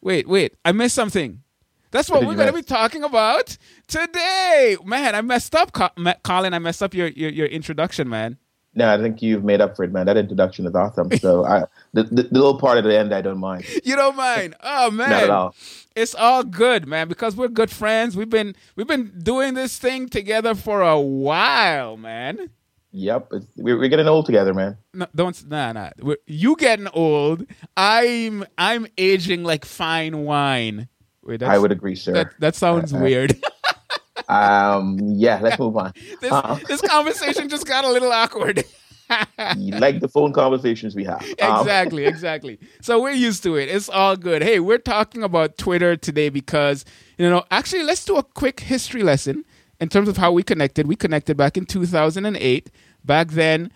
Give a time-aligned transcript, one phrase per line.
[0.00, 1.42] Wait, wait, I missed something.
[1.90, 4.76] That's what did we're going to be talking about today.
[4.84, 6.54] Man, I messed up, Colin.
[6.54, 8.36] I messed up your, your, your introduction, man.
[8.74, 10.06] No, I think you've made up for it, man.
[10.06, 11.10] That introduction is awesome.
[11.18, 13.64] So I, the, the, the little part at the end, I don't mind.
[13.84, 14.54] You don't mind?
[14.62, 15.54] Oh man, Not at all.
[15.96, 18.16] It's all good, man, because we're good friends.
[18.16, 22.50] We've been we've been doing this thing together for a while, man.
[22.92, 24.78] Yep, we're, we're getting old together, man.
[24.94, 25.90] No, don't nah nah.
[26.00, 27.46] We're, you getting old.
[27.76, 30.88] I'm I'm aging like fine wine.
[31.22, 32.12] Wait, I would agree, sir.
[32.12, 33.38] That that sounds weird.
[34.28, 35.92] um, yeah, let's move on.
[36.20, 38.64] this Uh, this conversation just got a little awkward.
[39.38, 41.22] like the phone conversations we have.
[41.40, 42.58] Um, exactly, exactly.
[42.80, 43.68] So we're used to it.
[43.68, 44.42] It's all good.
[44.42, 46.84] Hey, we're talking about Twitter today because,
[47.16, 49.44] you know, actually, let's do a quick history lesson
[49.80, 50.86] in terms of how we connected.
[50.86, 52.70] We connected back in 2008.
[53.04, 53.72] Back then,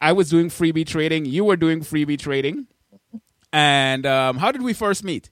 [0.00, 2.66] I was doing freebie trading, you were doing freebie trading.
[3.52, 5.30] And um, how did we first meet?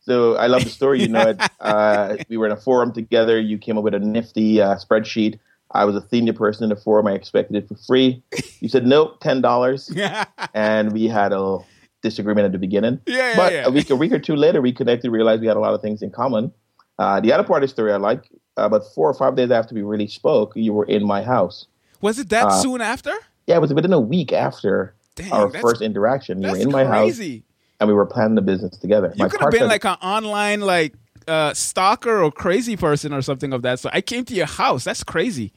[0.00, 1.02] So I love the story.
[1.02, 3.38] You know, it, uh, we were in a forum together.
[3.40, 5.38] You came up with a nifty uh, spreadsheet.
[5.72, 7.08] I was a senior person in the forum.
[7.08, 8.22] I expected it for free.
[8.60, 11.58] You said no, ten dollars, yeah, and we had a
[12.02, 13.00] disagreement at the beginning.
[13.06, 13.66] yeah, but yeah.
[13.66, 15.10] a week a week or two later, we connected.
[15.10, 16.52] Realized we had a lot of things in common.
[16.98, 18.30] Uh, the other part of the story I like.
[18.58, 21.66] Uh, about four or five days after we really spoke, you were in my house.
[22.00, 23.12] Was it that uh, soon after?
[23.46, 26.42] Yeah, it was within a week after Dang, our first interaction.
[26.42, 27.44] You were in my house, crazy.
[27.80, 29.12] and we were planning the business together.
[29.14, 30.94] You could have been like an online like
[31.28, 33.78] uh, stalker or crazy person or something of that.
[33.78, 34.84] So I came to your house.
[34.84, 35.52] That's crazy.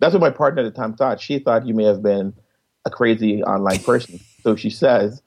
[0.00, 1.20] That's what my partner at the time thought.
[1.20, 2.34] She thought you may have been
[2.84, 4.20] a crazy online person.
[4.42, 5.22] so she says,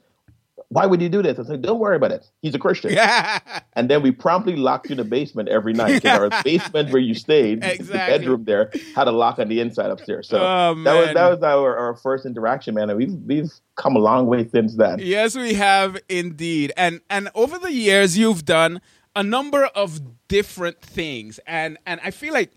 [0.69, 2.29] "Why would you do this?" I said, "Don't worry about it.
[2.41, 3.39] He's a Christian." Yeah.
[3.73, 7.01] And then we promptly locked you in the basement every night because our basement where
[7.01, 7.85] you stayed, exactly.
[7.85, 10.27] the bedroom there, had a lock on the inside upstairs.
[10.27, 12.89] So Oh, that was that was our, our first interaction, man.
[12.89, 14.99] And we've we've come a long way since then.
[14.99, 16.71] Yes, we have indeed.
[16.75, 18.81] And and over the years you've done
[19.15, 21.39] a number of different things.
[21.47, 22.51] And and I feel like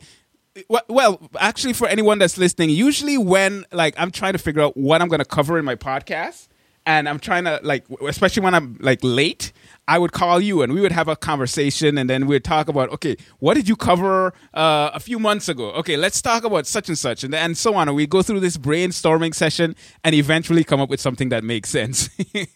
[0.69, 4.77] well- well, actually for anyone that's listening, usually when like I'm trying to figure out
[4.77, 6.49] what I'm going to cover in my podcast
[6.87, 9.53] and I'm trying to like especially when I'm like late,
[9.87, 12.91] I would call you and we would have a conversation and then we'd talk about
[12.91, 15.73] okay, what did you cover uh, a few months ago?
[15.73, 17.89] Okay, let's talk about such and such and and so on.
[17.89, 21.69] And we go through this brainstorming session and eventually come up with something that makes
[21.71, 22.09] sense.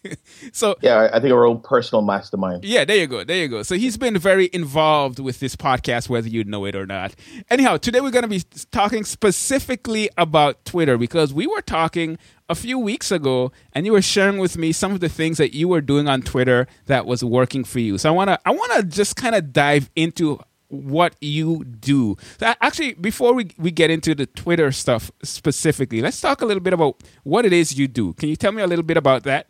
[0.53, 2.65] so Yeah, I- I think our own personal mastermind.
[2.65, 3.23] yeah, there you go.
[3.23, 3.63] There you go.
[3.63, 7.15] So he's been very involved with this podcast, whether you know it or not.
[7.49, 12.55] Anyhow, today we're going to be talking specifically about Twitter because we were talking a
[12.55, 15.67] few weeks ago and you were sharing with me some of the things that you
[15.67, 17.97] were doing on Twitter that was working for you.
[17.97, 20.39] So I want to I want to just kind of dive into
[20.69, 22.17] what you do.
[22.39, 26.61] So actually, before we, we get into the Twitter stuff specifically, let's talk a little
[26.61, 28.13] bit about what it is you do.
[28.13, 29.47] Can you tell me a little bit about that?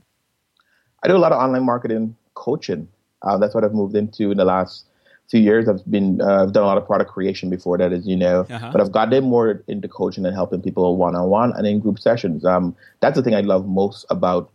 [1.04, 2.88] I do a lot of online marketing coaching.
[3.22, 4.86] Uh, that's what I've moved into in the last
[5.30, 5.68] few years.
[5.68, 8.46] I've been uh, I've done a lot of product creation before that, as you know,
[8.50, 8.70] Uh-huh.
[8.72, 12.00] but I've gotten more into coaching and helping people one on one and in group
[12.00, 12.46] sessions.
[12.46, 14.52] Um, that's the thing I love most about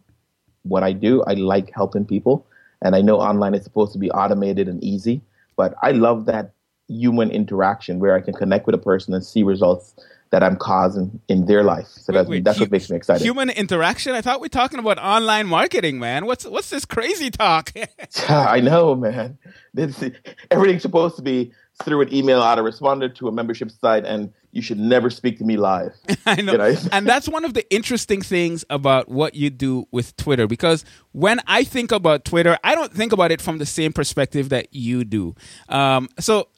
[0.62, 1.22] what I do.
[1.24, 2.46] I like helping people,
[2.82, 5.20] and I know online is supposed to be automated and easy,
[5.56, 6.52] but I love that
[6.88, 9.94] human interaction where I can connect with a person and see results
[10.30, 11.86] that I'm causing in their life.
[11.88, 13.24] So Wait, that's, wait, that's hu- what makes me excited.
[13.24, 14.14] Human interaction.
[14.14, 16.24] I thought we are talking about online marketing, man.
[16.26, 17.72] What's what's this crazy talk?
[18.28, 19.38] I know, man.
[19.74, 20.02] This,
[20.50, 24.78] everything's supposed to be through an email autoresponder to a membership site, and you should
[24.78, 25.94] never speak to me live.
[26.26, 26.52] I know.
[26.52, 26.76] You know?
[26.92, 31.40] and that's one of the interesting things about what you do with Twitter because when
[31.46, 35.04] I think about Twitter, I don't think about it from the same perspective that you
[35.04, 35.34] do.
[35.68, 36.48] Um, so,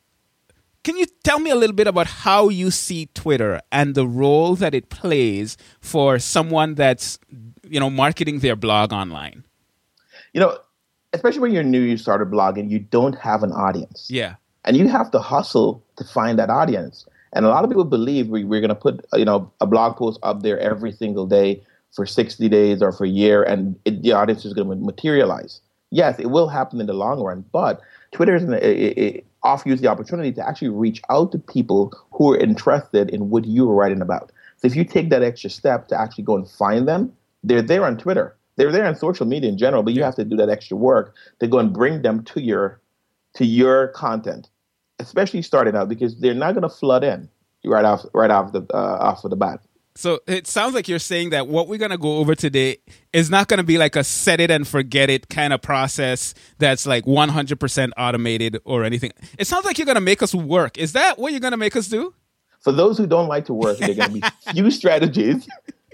[0.84, 4.56] can you tell me a little bit about how you see Twitter and the role
[4.56, 7.18] that it plays for someone that's,
[7.62, 9.44] you know, marketing their blog online?
[10.32, 10.58] You know,
[11.12, 14.08] especially when you're new, you started blogging, you don't have an audience.
[14.10, 14.36] Yeah.
[14.64, 17.06] and you have to hustle to find that audience.
[17.32, 19.96] And a lot of people believe we, we're going to put you know a blog
[19.96, 21.62] post up there every single day
[21.92, 25.60] for 60 days or for a year, and it, the audience is going to materialize.
[25.90, 27.80] Yes, it will happen in the long run, but
[28.12, 31.92] Twitter is an, it, it offers you the opportunity to actually reach out to people
[32.12, 34.32] who are interested in what you are writing about.
[34.58, 37.12] So if you take that extra step to actually go and find them,
[37.42, 38.36] they're there on Twitter.
[38.56, 41.14] They're there on social media in general, but you have to do that extra work
[41.40, 42.80] to go and bring them to your
[43.34, 44.50] to your content,
[44.98, 47.28] especially starting out because they're not going to flood in
[47.64, 49.60] right off right off the uh, off of the bat.
[49.94, 52.78] So it sounds like you're saying that what we're going to go over today
[53.12, 56.34] is not going to be like a set it and forget it kind of process
[56.58, 59.12] that's like 100% automated or anything.
[59.38, 60.78] It sounds like you're going to make us work.
[60.78, 62.14] Is that what you're going to make us do?
[62.60, 65.46] For those who don't like to work, there are going to be few strategies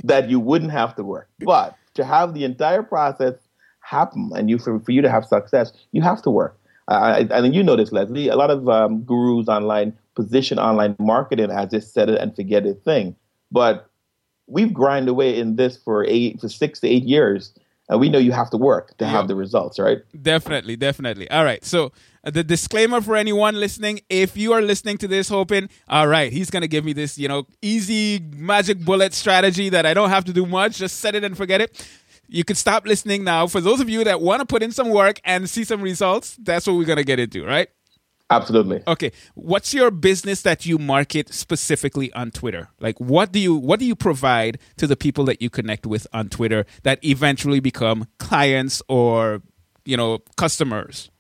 [0.04, 1.28] that you wouldn't have to work.
[1.40, 3.34] But to have the entire process
[3.80, 6.56] happen and you for, for you to have success, you have to work.
[6.86, 8.28] Uh, I, I think you know this, Leslie.
[8.28, 12.64] A lot of um, gurus online position online marketing as this set it and forget
[12.64, 13.16] it thing.
[13.50, 13.87] But
[14.48, 17.52] we've grinded away in this for eight, for six to eight years,
[17.88, 19.98] and we know you have to work to have the results, right?
[20.20, 21.30] Definitely, definitely.
[21.30, 21.64] All right.
[21.64, 21.92] So
[22.24, 26.32] uh, the disclaimer for anyone listening: if you are listening to this, hoping, all right,
[26.32, 30.24] he's gonna give me this, you know, easy magic bullet strategy that I don't have
[30.24, 31.88] to do much, just set it and forget it.
[32.30, 33.46] You could stop listening now.
[33.46, 36.36] For those of you that want to put in some work and see some results,
[36.42, 37.68] that's what we're gonna get into, right?
[38.30, 38.82] Absolutely.
[38.86, 39.10] Okay.
[39.34, 42.68] What's your business that you market specifically on Twitter?
[42.78, 46.06] Like what do you what do you provide to the people that you connect with
[46.12, 49.40] on Twitter that eventually become clients or,
[49.84, 51.10] you know, customers?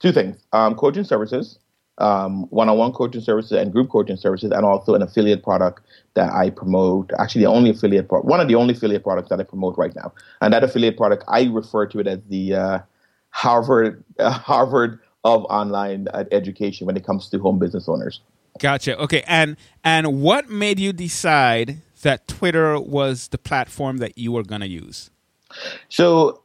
[0.00, 1.58] two things um, coaching services
[1.98, 5.82] um, one-on-one coaching services and group coaching services and also an affiliate product
[6.14, 9.38] that i promote actually the only affiliate pro- one of the only affiliate products that
[9.38, 12.78] i promote right now and that affiliate product i refer to it as the uh,
[13.30, 18.20] harvard uh, harvard of online uh, education when it comes to home business owners
[18.58, 18.98] Gotcha.
[18.98, 19.22] Okay.
[19.26, 24.60] And and what made you decide that Twitter was the platform that you were going
[24.60, 25.10] to use?
[25.88, 26.42] So,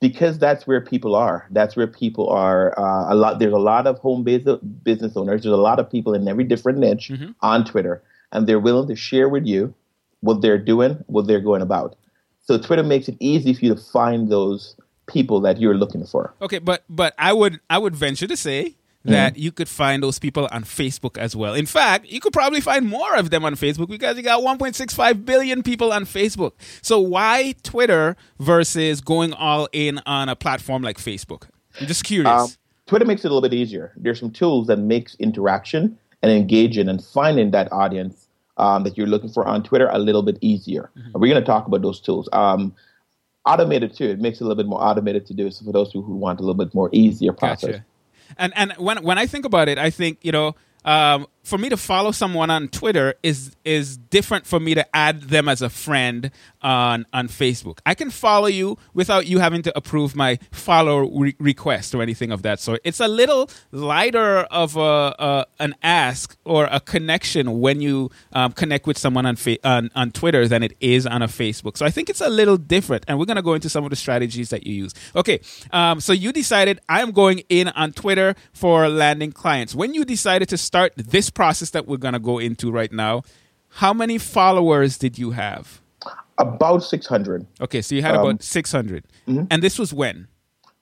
[0.00, 2.78] because that's where people are, that's where people are.
[2.78, 3.38] Uh, a lot.
[3.38, 5.42] There's a lot of home bus- business owners.
[5.42, 7.10] There's a lot of people in every different niche
[7.40, 9.74] on Twitter, and they're willing to share with you
[10.20, 11.96] what they're doing, what they're going about.
[12.40, 14.76] So, Twitter makes it easy for you to find those
[15.06, 16.34] people that you're looking for.
[16.40, 20.18] Okay, but but I would I would venture to say that you could find those
[20.18, 21.54] people on Facebook as well.
[21.54, 25.24] In fact, you could probably find more of them on Facebook because you got 1.65
[25.24, 26.52] billion people on Facebook.
[26.82, 31.48] So why Twitter versus going all in on a platform like Facebook?
[31.80, 32.28] I'm just curious.
[32.28, 32.48] Um,
[32.86, 33.92] Twitter makes it a little bit easier.
[33.96, 38.28] There's some tools that makes interaction and engaging and finding that audience
[38.58, 40.90] um, that you're looking for on Twitter a little bit easier.
[40.94, 42.28] And we're going to talk about those tools.
[42.32, 42.74] Um,
[43.44, 44.06] automated too.
[44.06, 45.50] It makes it a little bit more automated to do.
[45.50, 47.70] So for those who who want a little bit more easier process.
[47.70, 47.84] Gotcha.
[48.38, 51.68] And and when when I think about it, I think you know, um, for me
[51.68, 55.68] to follow someone on Twitter is is different for me to add them as a
[55.68, 56.30] friend
[56.60, 57.78] on on Facebook.
[57.84, 62.30] I can follow you without you having to approve my follow re- request or anything
[62.32, 62.80] of that sort.
[62.84, 68.52] It's a little lighter of a, a an ask or a connection when you um,
[68.52, 71.76] connect with someone on, fa- on on Twitter than it is on a Facebook.
[71.76, 73.96] So I think it's a little different, and we're gonna go into some of the
[73.96, 74.92] strategies that you use.
[75.16, 75.40] Okay,
[75.70, 79.74] um, so you decided I'm going in on Twitter for landing clients.
[79.74, 83.22] When you decided to start this process that we're gonna go into right now,
[83.68, 85.80] how many followers did you have?
[86.38, 87.46] About 600.
[87.60, 90.26] Okay, so you had about 600, and this was when?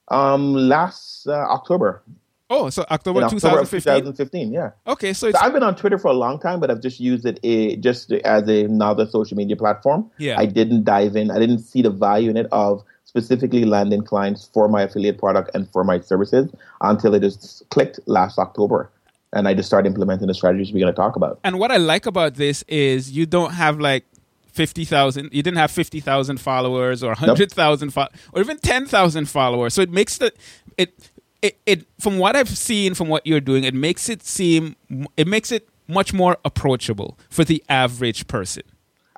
[0.09, 2.03] Um, last uh, October.
[2.53, 3.93] Oh, so October October of 2015.
[4.13, 4.71] 2015, yeah.
[4.87, 7.25] Okay, so So I've been on Twitter for a long time, but I've just used
[7.25, 10.11] it a, just as another social media platform.
[10.19, 10.35] Yeah.
[10.39, 11.31] I didn't dive in.
[11.31, 15.51] I didn't see the value in it of specifically landing clients for my affiliate product
[15.55, 18.91] and for my services until it just clicked last October.
[19.33, 21.39] And I just started implementing the strategies we're going to talk about.
[21.45, 24.05] and what I like about this is you don't have like
[24.53, 25.31] fifty thousand.
[25.33, 29.75] You didn't have fifty thousand followers or hundred thousand fo- or even ten thousand followers.
[29.75, 30.33] So it makes the
[30.77, 31.10] it.
[31.43, 34.77] It, it from what I've seen from what you're doing, it makes it seem
[35.17, 38.63] it makes it much more approachable for the average person?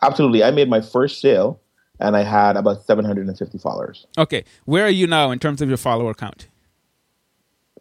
[0.00, 0.42] Absolutely.
[0.42, 1.60] I made my first sale
[2.00, 4.06] and I had about 750 followers.
[4.18, 4.44] Okay.
[4.64, 6.48] Where are you now in terms of your follower count?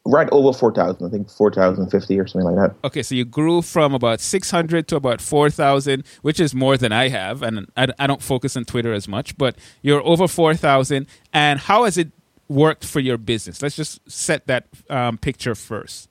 [0.04, 2.88] Right over 4,000, I think 4,050 or something like that.
[2.88, 7.10] Okay, so you grew from about 600 to about 4,000, which is more than I
[7.10, 7.44] have.
[7.44, 11.06] And I, I don't focus on Twitter as much, but you're over 4,000.
[11.34, 12.12] And how has it
[12.52, 13.62] worked for your business?
[13.62, 16.10] Let's just set that um, picture first.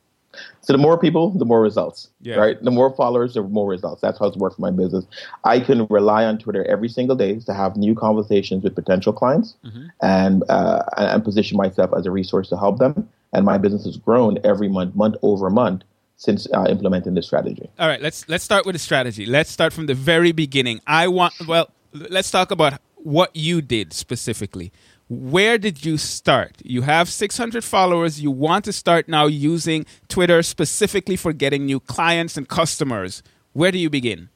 [0.61, 2.09] So the more people, the more results.
[2.21, 2.37] Yeah.
[2.37, 2.63] Right.
[2.63, 4.01] The more followers, the more results.
[4.01, 5.05] That's how it's worked for my business.
[5.45, 9.57] I can rely on Twitter every single day to have new conversations with potential clients
[9.65, 9.87] mm-hmm.
[10.03, 13.09] and uh, and position myself as a resource to help them.
[13.33, 15.83] And my business has grown every month, month over month,
[16.17, 17.69] since uh, implementing this strategy.
[17.79, 18.01] All right.
[18.01, 19.27] Let's let's start with the strategy.
[19.27, 20.81] Let's start from the very beginning.
[20.87, 21.71] I want well.
[21.93, 24.71] Let's talk about what you did specifically
[25.11, 26.53] where did you start?
[26.63, 28.21] You have 600 followers.
[28.21, 33.25] You want to start now using Twitter specifically for getting new clients and customers.
[33.53, 34.29] Where do you begin?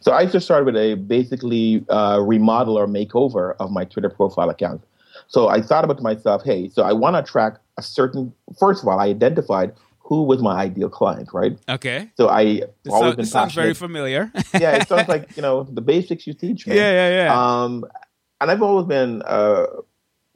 [0.00, 4.48] So I just started with a basically uh, remodel or makeover of my Twitter profile
[4.48, 4.82] account.
[5.26, 8.32] So I thought about myself, hey, so I want to track a certain.
[8.58, 11.58] First of all, I identified who was my ideal client, right?
[11.68, 12.10] Okay.
[12.16, 14.32] So I this always so, been sounds very familiar.
[14.58, 16.76] yeah, it sounds like you know the basics you teach me.
[16.76, 17.62] Yeah, yeah, yeah.
[17.62, 17.84] Um,
[18.40, 19.66] and I've always been uh,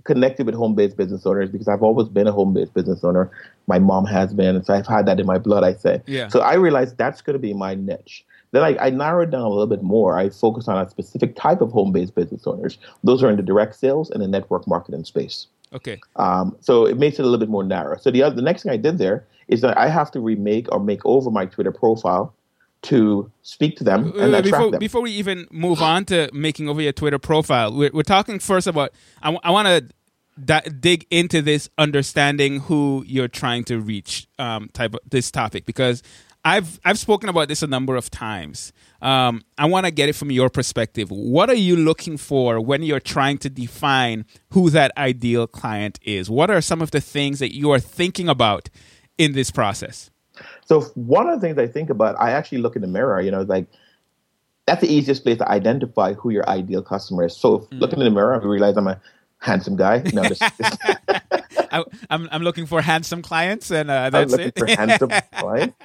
[0.04, 3.30] connected with home-based business owners because I've always been a home-based business owner.
[3.66, 5.64] My mom has been, so I've had that in my blood.
[5.64, 6.02] I say.
[6.06, 6.28] Yeah.
[6.28, 8.24] So I realized that's going to be my niche.
[8.52, 10.18] Then I, I narrowed down a little bit more.
[10.18, 12.78] I focused on a specific type of home-based business owners.
[13.02, 15.46] Those are in the direct sales and the network marketing space.
[15.72, 15.98] Okay.
[16.16, 17.96] Um, so it makes it a little bit more narrow.
[17.96, 20.70] So the other, the next thing I did there is that I have to remake
[20.70, 22.34] or make over my Twitter profile
[22.82, 24.78] to speak to them and attract before, them.
[24.80, 28.66] Before we even move on to making over your Twitter profile, we're, we're talking first
[28.66, 28.92] about.
[29.22, 34.68] I, w- I want to dig into this understanding who you're trying to reach um,
[34.72, 36.02] type of this topic because
[36.44, 38.72] I've I've spoken about this a number of times.
[39.00, 41.10] Um, I want to get it from your perspective.
[41.10, 46.30] What are you looking for when you're trying to define who that ideal client is?
[46.30, 48.70] What are some of the things that you are thinking about
[49.18, 50.10] in this process?
[50.64, 53.20] So one of the things I think about, I actually look in the mirror.
[53.20, 53.66] You know, like
[54.66, 57.36] that's the easiest place to identify who your ideal customer is.
[57.36, 57.78] So mm-hmm.
[57.78, 59.00] looking in the mirror, I realize I'm a
[59.38, 60.02] handsome guy.
[60.12, 60.42] No, just,
[61.72, 64.58] I, am I'm, I'm looking for handsome clients, and uh, that's I'm looking it.
[64.58, 65.76] for handsome clients.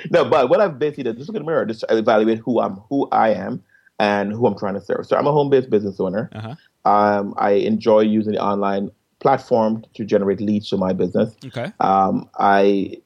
[0.10, 2.60] no, but what I've basically done, is just look in the mirror, just evaluate who
[2.60, 3.62] I'm, who I am,
[3.98, 5.06] and who I'm trying to serve.
[5.06, 6.30] So I'm a home-based business owner.
[6.34, 6.54] Uh-huh.
[6.84, 11.34] Um, I enjoy using the online platform to generate leads to my business.
[11.44, 11.72] Okay.
[11.80, 12.98] Um, I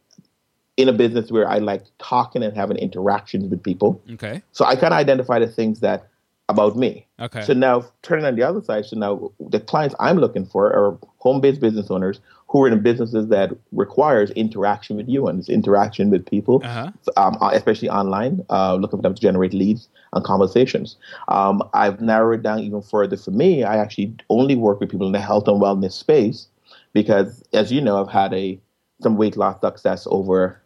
[0.77, 4.03] in a business where I like talking and having interactions with people.
[4.13, 4.43] Okay.
[4.53, 6.09] So I kind of identify the things that
[6.49, 7.07] about me.
[7.21, 7.43] Okay.
[7.43, 10.99] So now turning on the other side, so now the clients I'm looking for are
[11.19, 16.11] home-based business owners who are in businesses that requires interaction with you and it's interaction
[16.11, 16.91] with people, uh-huh.
[17.17, 20.97] um, especially online, uh, looking for them to generate leads and conversations.
[21.29, 23.63] Um, I've narrowed down even further for me.
[23.63, 26.49] I actually only work with people in the health and wellness space
[26.93, 28.59] because, as you know, I've had a
[29.03, 30.61] some weight loss success over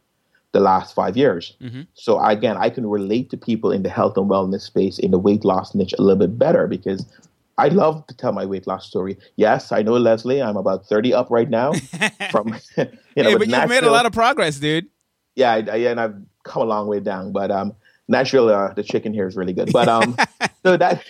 [0.52, 1.54] the last five years.
[1.60, 1.82] Mm-hmm.
[1.94, 5.18] So again, I can relate to people in the health and wellness space in the
[5.18, 7.04] weight loss niche a little bit better because
[7.58, 9.16] I love to tell my weight loss story.
[9.36, 10.42] Yes, I know Leslie.
[10.42, 11.72] I'm about 30 up right now.
[12.30, 12.84] From you
[13.22, 14.86] know, hey, but you've made a lot of progress, dude.
[15.36, 16.14] Yeah, I, I, and I've
[16.44, 17.32] come a long way down.
[17.32, 17.74] But um,
[18.08, 19.72] naturally, uh, the chicken here is really good.
[19.72, 20.16] But um,
[20.64, 21.02] so that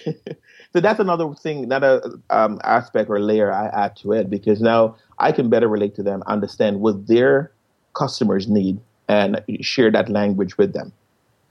[0.73, 4.97] so that's another thing, another um, aspect or layer I add to it because now
[5.19, 7.53] I can better relate to them, understand what their
[7.95, 10.93] customers need and share that language with them.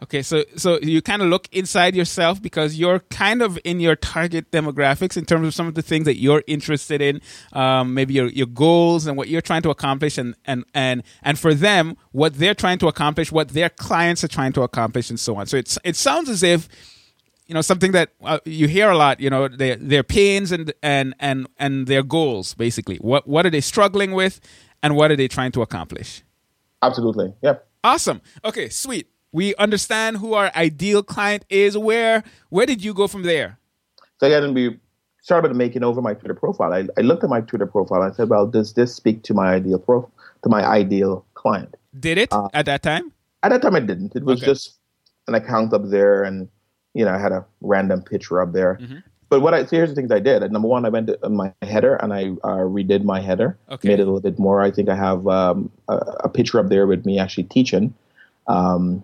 [0.03, 3.96] Okay, so so you kind of look inside yourself because you're kind of in your
[3.96, 7.22] target demographics in terms of some of the things that you're interested in,
[7.53, 11.39] um, maybe your your goals and what you're trying to accomplish, and and and and
[11.39, 15.17] for them, what they're trying to accomplish, what their clients are trying to accomplish, and
[15.17, 15.46] so on.
[15.46, 16.67] So it's it sounds as if
[17.48, 19.20] you know something that uh, you hear a lot.
[19.20, 22.98] You know their their pains and and and and their goals, basically.
[22.98, 24.40] What what are they struggling with,
[24.82, 26.24] and what are they trying to accomplish?
[26.82, 27.34] Absolutely.
[27.42, 27.68] Yep.
[27.84, 28.22] Awesome.
[28.44, 29.08] Okay, sweet.
[29.32, 31.78] We understand who our ideal client is.
[31.78, 33.58] Where where did you go from there?
[34.20, 34.80] So again, we
[35.22, 36.74] started making over my Twitter profile.
[36.74, 39.34] I, I looked at my Twitter profile and I said, "Well, does this speak to
[39.34, 43.12] my ideal to my ideal client?" Did it uh, at that time?
[43.42, 44.16] At that time, it didn't.
[44.16, 44.52] It was okay.
[44.52, 44.78] just
[45.28, 46.48] an account up there, and
[46.94, 48.78] you know, I had a random picture up there.
[48.82, 48.98] Mm-hmm.
[49.30, 50.50] But what I so here's the things I did.
[50.52, 53.88] Number one, I went to my header and I uh, redid my header, okay.
[53.88, 54.62] made it a little bit more.
[54.62, 55.96] I think I have um, a,
[56.26, 57.96] a, picture up there with me actually teaching
[58.46, 59.04] um,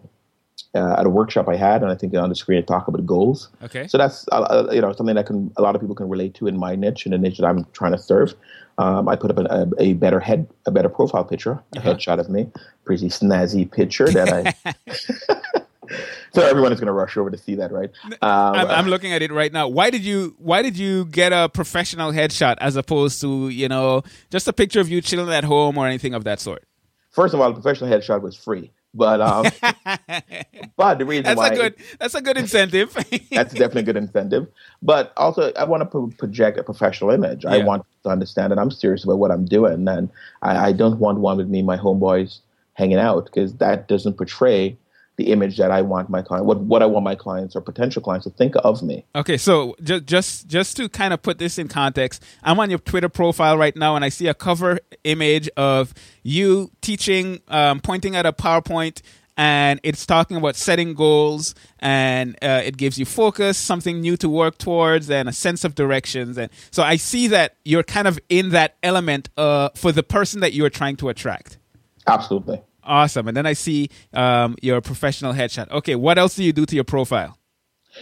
[0.75, 3.03] uh, at a workshop I had, and I think on the screen I talk about
[3.08, 3.50] goals.
[3.63, 3.88] Okay.
[3.88, 6.36] So that's uh, uh, you know something that can a lot of people can relate
[6.36, 8.36] to in my niche and the niche that I'm trying to serve.
[8.77, 11.96] Um, I put up a, a, better head, a better profile picture, a uh-huh.
[11.96, 12.51] headshot of me,
[12.86, 15.60] pretty snazzy picture that I.
[16.34, 17.89] so everyone is going to rush over to see that, right?
[18.05, 19.67] Um, I'm, I'm, looking at it right now.
[19.67, 24.03] Why did you Why did you get a professional headshot as opposed to you know
[24.29, 26.63] just a picture of you chilling at home or anything of that sort?
[27.12, 28.72] First of all, the professional headshot was free.
[28.93, 29.46] But um,
[30.75, 32.93] but the reason that's why a good that's a good incentive.
[33.31, 34.48] that's definitely a good incentive.
[34.81, 37.43] But also, I want to project a professional image.
[37.43, 37.51] Yeah.
[37.51, 40.10] I want to understand that I'm serious about what I'm doing, and
[40.41, 42.39] I, I don't want one with me, my homeboys
[42.74, 44.75] hanging out, because that doesn't portray
[45.19, 48.01] the image that I want my client, what what I want my clients or potential
[48.01, 49.05] clients to think of me.
[49.13, 52.79] Okay, so just just just to kind of put this in context, I'm on your
[52.79, 58.15] Twitter profile right now, and I see a cover image of you teaching, um, pointing
[58.15, 59.01] at a PowerPoint.
[59.35, 64.27] And it's talking about setting goals, and uh, it gives you focus, something new to
[64.27, 66.38] work towards, and a sense of directions.
[66.38, 70.41] And so I see that you're kind of in that element uh, for the person
[70.41, 71.57] that you're trying to attract.
[72.05, 72.61] Absolutely.
[72.83, 73.27] Awesome.
[73.27, 75.69] And then I see um, your professional headshot.
[75.71, 77.38] Okay, what else do you do to your profile?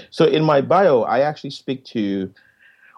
[0.09, 2.31] So in my bio, I actually speak to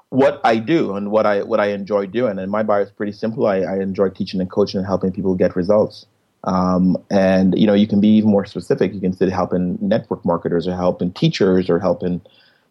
[0.09, 2.39] what I do and what I what I enjoy doing.
[2.39, 3.47] And my bio is pretty simple.
[3.47, 6.05] I, I enjoy teaching and coaching and helping people get results.
[6.45, 8.93] Um, and you know, you can be even more specific.
[8.93, 12.21] You can say helping network marketers or helping teachers or helping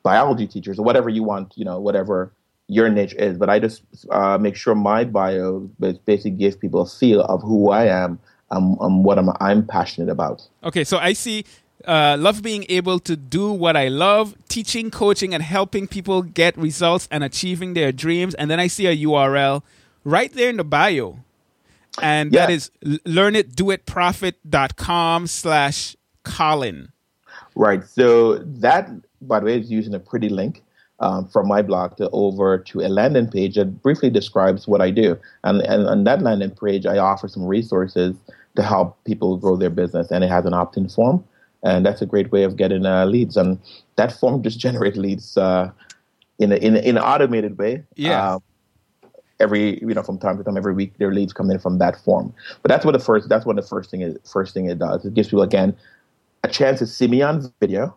[0.03, 1.53] biology teachers or whatever you want.
[1.57, 2.33] You know, whatever
[2.67, 3.39] your niche is.
[3.39, 5.61] But I just uh, make sure my bio
[6.05, 8.19] basically gives people a feel of who I am
[8.51, 10.47] um, um, what I'm, I'm passionate about.
[10.65, 11.45] Okay, so I see
[11.85, 16.57] uh, love being able to do what I love, teaching, coaching, and helping people get
[16.57, 18.35] results and achieving their dreams.
[18.35, 19.63] And then I see a URL
[20.05, 21.19] right there in the bio.
[22.01, 22.47] And yeah.
[22.47, 26.93] that is learnitdoitprofit.com slash Colin.
[27.55, 27.85] Right.
[27.85, 28.91] So that,
[29.23, 30.63] by the way, is using a pretty link
[31.01, 34.91] um, from my blog to over to a landing page that briefly describes what I
[34.91, 35.19] do.
[35.45, 38.17] And, and on that landing page, I offer some resources
[38.59, 41.25] to help people grow their business, and it has an opt-in form,
[41.63, 43.37] and that's a great way of getting uh, leads.
[43.37, 43.59] And
[43.97, 45.71] that form just generates leads uh,
[46.39, 47.85] in, a, in, a, in an automated way.
[47.95, 48.35] Yeah.
[48.35, 48.39] Uh,
[49.41, 51.97] every you know from time to time every week their leads come in from that
[52.03, 54.81] form but that's what the first that's what the first thing is first thing it
[54.81, 55.77] does it gives people again
[56.43, 57.95] a chance to see me on video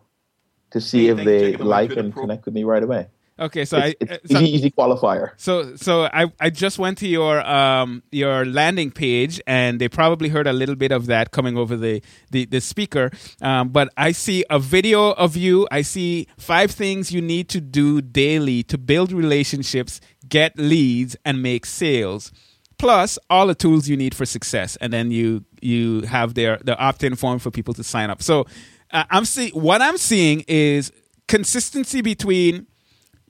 [0.72, 3.08] to see if they like and pro- connect with me right away.
[3.42, 5.32] Okay, so it's, I it's so, easy, easy qualifier.
[5.38, 10.30] So so I, I just went to your um your landing page and they probably
[10.30, 13.10] heard a little bit of that coming over the the, the speaker.
[13.42, 15.68] Um, but I see a video of you.
[15.72, 20.00] I see five things you need to do daily to build relationships,
[20.30, 22.32] get leads, and make sales.
[22.78, 26.78] Plus all the tools you need for success, and then you you have their the
[26.78, 28.22] opt in form for people to sign up.
[28.22, 28.46] So
[28.92, 30.92] uh, I'm seeing what I'm seeing is
[31.28, 32.68] consistency between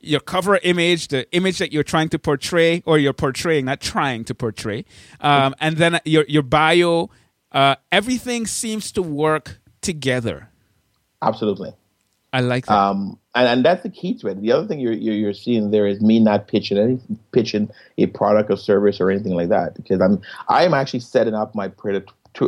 [0.03, 4.23] your cover image, the image that you're trying to portray, or you're portraying, not trying
[4.25, 4.85] to portray,
[5.19, 7.09] um, and then your your bio.
[7.51, 10.49] Uh, everything seems to work together.
[11.21, 11.73] Absolutely.
[12.33, 12.77] I like that.
[12.77, 14.41] Um, and, and that's the key to it.
[14.41, 16.99] The other thing you're, you're, you're seeing there is me not pitching any
[17.31, 21.33] pitching a product or service or anything like that because I'm I am actually setting
[21.33, 22.05] up my Twitter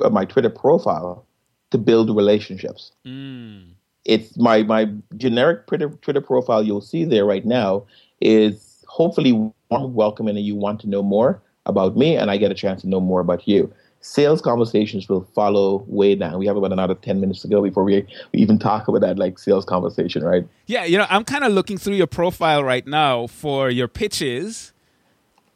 [0.10, 1.26] my Twitter profile
[1.72, 2.92] to build relationships.
[3.06, 3.74] Mm.
[4.06, 7.86] It's my my generic Twitter, Twitter profile you'll see there right now
[8.22, 9.32] is hopefully
[9.70, 12.82] warm, welcoming, and you want to know more about me, and I get a chance
[12.82, 13.74] to know more about you.
[14.02, 16.38] Sales conversations will follow way down.
[16.38, 19.18] We have about another 10 minutes to go before we, we even talk about that
[19.18, 20.46] like sales conversation, right?
[20.66, 24.74] Yeah, you know, I'm kind of looking through your profile right now for your pitches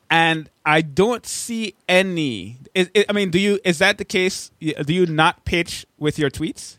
[0.10, 2.60] and I don't see any.
[2.74, 3.60] Is, I mean, do you?
[3.64, 4.52] Is that the case?
[4.60, 6.78] Do you not pitch with your tweets?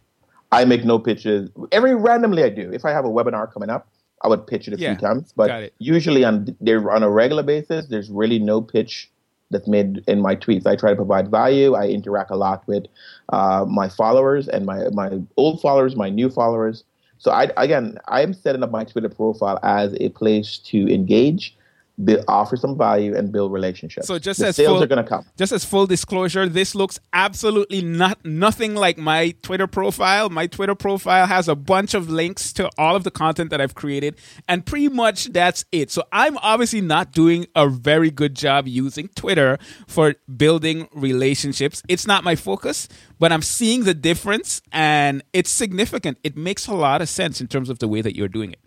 [0.53, 1.51] I make no pitches.
[1.73, 2.71] Every randomly I do.
[2.73, 3.89] If I have a webinar coming up,
[4.23, 5.33] I would pitch it a yeah, few times.
[5.37, 9.11] But usually on there on a regular basis, there's really no pitch
[9.51, 10.67] that's made in my tweets.
[10.67, 11.75] I try to provide value.
[11.75, 12.87] I interact a lot with
[13.31, 16.85] uh, my followers and my my old followers, my new followers.
[17.19, 21.57] So I again, I'm setting up my Twitter profile as a place to engage
[22.05, 24.07] Build, offer some value and build relationships.
[24.07, 25.25] So just the as sales full, are going to come.
[25.37, 30.31] Just as full disclosure, this looks absolutely not nothing like my Twitter profile.
[30.31, 33.75] My Twitter profile has a bunch of links to all of the content that I've
[33.75, 35.91] created, and pretty much that's it.
[35.91, 39.59] So I'm obviously not doing a very good job using Twitter
[39.89, 41.83] for building relationships.
[41.89, 46.19] It's not my focus, but I'm seeing the difference, and it's significant.
[46.23, 48.61] It makes a lot of sense in terms of the way that you're doing it.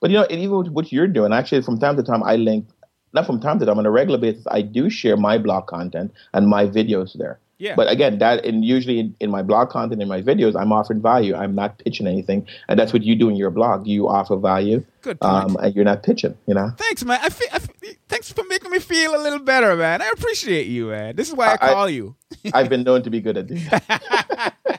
[0.00, 2.68] But you know, and even what you're doing, actually, from time to time, I link.
[3.12, 6.12] Not from time to time, on a regular basis, I do share my blog content
[6.34, 7.38] and my videos there.
[7.58, 7.74] Yeah.
[7.74, 11.00] But again, that and usually in, in, my blog content in my videos, I'm offering
[11.00, 11.34] value.
[11.34, 13.86] I'm not pitching anything, and that's what you do in your blog.
[13.86, 14.84] You offer value.
[15.00, 15.44] Good point.
[15.44, 16.36] Um, and you're not pitching.
[16.46, 16.72] You know.
[16.76, 17.18] Thanks, man.
[17.22, 20.02] I feel, I feel, thanks for making me feel a little better, man.
[20.02, 21.16] I appreciate you, man.
[21.16, 22.14] This is why I, I call you.
[22.52, 23.62] I've been known to be good at this.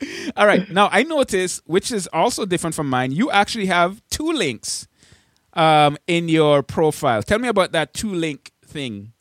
[0.36, 0.68] All right.
[0.70, 3.12] Now I notice, which is also different from mine.
[3.12, 4.88] You actually have two links
[5.54, 7.22] um, in your profile.
[7.22, 9.12] Tell me about that two link thing.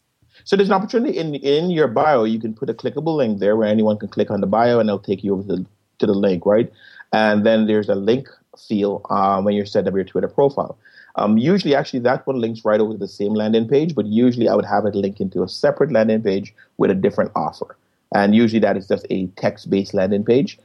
[0.45, 2.23] So there's an opportunity in in your bio.
[2.23, 4.89] You can put a clickable link there where anyone can click on the bio and
[4.89, 5.65] it'll take you over to, the,
[5.99, 6.71] to the link, right?
[7.13, 10.77] And then there's a link field um, when you're setting up your Twitter profile.
[11.15, 14.49] Um, usually, actually, that one links right over to the same landing page, but usually
[14.49, 17.77] I would have it link into a separate landing page with a different offer.
[18.13, 20.59] And usually that is just a text based landing page.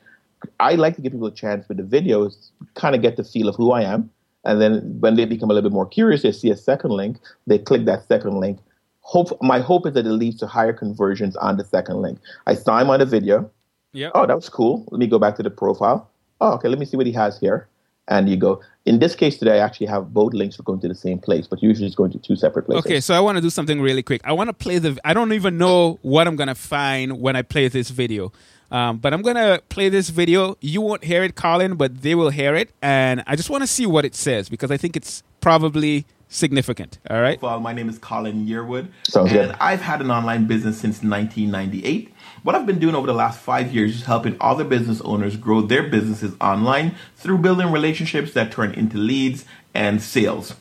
[0.60, 3.48] I like to give people a chance with the videos, kind of get the feel
[3.48, 4.10] of who I am.
[4.44, 7.18] And then when they become a little bit more curious, they see a second link,
[7.46, 8.60] they click that second link.
[9.00, 12.18] Hope my hope is that it leads to higher conversions on the second link.
[12.46, 13.50] I saw him on the video.
[13.92, 14.10] Yeah.
[14.14, 14.86] Oh, that was cool.
[14.90, 16.10] Let me go back to the profile.
[16.40, 16.68] Oh, okay.
[16.68, 17.68] Let me see what he has here
[18.08, 18.60] and you go.
[18.86, 21.62] In this case today, I actually have both links going to the same place, but
[21.62, 22.86] usually it's going to two separate places.
[22.86, 24.22] Okay, so I want to do something really quick.
[24.24, 24.98] I want to play the.
[25.04, 28.32] I don't even know what I'm gonna find when I play this video,
[28.70, 30.56] um, but I'm gonna play this video.
[30.60, 33.66] You won't hear it, Colin, but they will hear it, and I just want to
[33.66, 36.98] see what it says because I think it's probably significant.
[37.10, 37.40] All right.
[37.40, 39.56] Well, my name is Colin Yearwood, Sounds and good.
[39.60, 42.12] I've had an online business since 1998.
[42.48, 45.60] What I've been doing over the last five years is helping other business owners grow
[45.60, 50.54] their businesses online through building relationships that turn into leads and sales.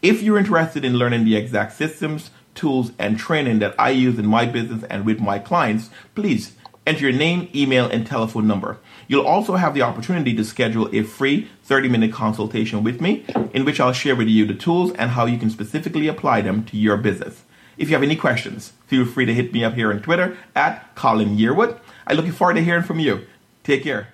[0.00, 4.24] If you're interested in learning the exact systems, tools, and training that I use in
[4.24, 6.54] my business and with my clients, please
[6.86, 8.78] enter your name, email, and telephone number.
[9.06, 13.66] You'll also have the opportunity to schedule a free 30 minute consultation with me in
[13.66, 16.78] which I'll share with you the tools and how you can specifically apply them to
[16.78, 17.42] your business.
[17.76, 20.94] If you have any questions, feel free to hit me up here on Twitter at
[20.94, 21.78] Colin Yearwood.
[22.06, 23.26] I'm looking forward to hearing from you.
[23.62, 24.08] Take care.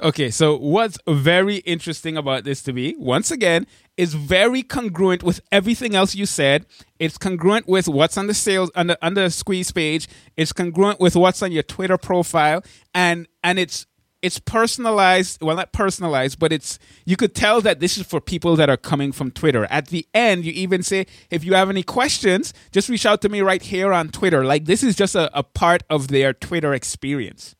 [0.00, 5.40] Okay, so what's very interesting about this to me, once again, is very congruent with
[5.52, 6.66] everything else you said.
[6.98, 10.08] It's congruent with what's on the sales on the on the squeeze page.
[10.36, 13.86] It's congruent with what's on your Twitter profile, and and it's
[14.24, 18.56] it's personalized well not personalized but it's you could tell that this is for people
[18.56, 19.66] that are coming from twitter.
[19.70, 23.28] At the end you even say if you have any questions just reach out to
[23.28, 24.44] me right here on twitter.
[24.44, 27.54] Like this is just a, a part of their twitter experience.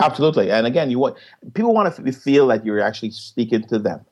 [0.00, 1.16] Absolutely, and again, you want
[1.54, 4.04] people want to feel that you're actually speaking to them.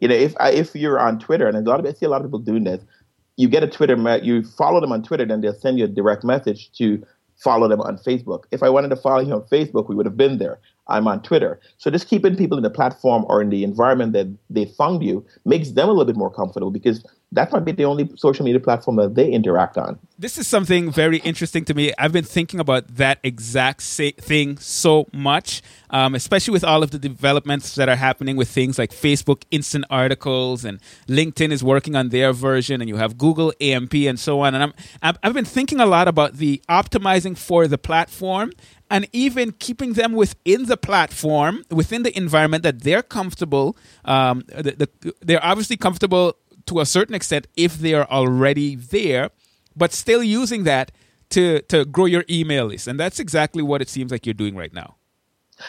[0.00, 2.08] You know, if uh, if you're on Twitter, and a lot of I see a
[2.08, 2.82] lot of people doing this,
[3.36, 6.24] you get a Twitter, you follow them on Twitter, then they'll send you a direct
[6.24, 7.04] message to
[7.36, 8.44] follow them on Facebook.
[8.50, 10.58] If I wanted to follow you on Facebook, we would have been there.
[10.88, 11.60] I'm on Twitter.
[11.78, 15.24] So just keeping people in the platform or in the environment that they found you
[15.44, 17.04] makes them a little bit more comfortable because
[17.36, 19.98] that might be the only social media platform that they interact on.
[20.18, 21.92] This is something very interesting to me.
[21.98, 26.98] I've been thinking about that exact thing so much, um, especially with all of the
[26.98, 32.08] developments that are happening with things like Facebook instant articles and LinkedIn is working on
[32.08, 34.54] their version, and you have Google AMP and so on.
[34.54, 34.72] And
[35.02, 38.52] I'm I've been thinking a lot about the optimizing for the platform
[38.90, 43.76] and even keeping them within the platform, within the environment that they're comfortable.
[44.04, 49.30] Um, the, the, they're obviously comfortable to a certain extent if they are already there,
[49.74, 50.92] but still using that
[51.30, 54.56] to to grow your email list, and that's exactly what it seems like you're doing
[54.56, 54.96] right now.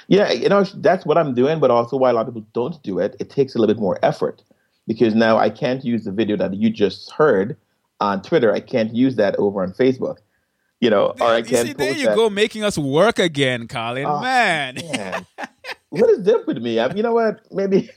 [0.07, 2.81] Yeah, you know that's what I'm doing, but also why a lot of people don't
[2.83, 3.15] do it.
[3.19, 4.43] It takes a little bit more effort
[4.85, 7.57] because now I can't use the video that you just heard
[7.99, 8.53] on Twitter.
[8.53, 10.17] I can't use that over on Facebook
[10.79, 11.51] you know, or I can't.
[11.51, 12.15] You see, there you that.
[12.15, 14.05] go, making us work again, Colin.
[14.05, 14.75] Oh, man.
[14.75, 15.25] man.
[15.89, 16.79] what is different with me?
[16.79, 17.51] I, you know what?
[17.51, 17.89] Maybe.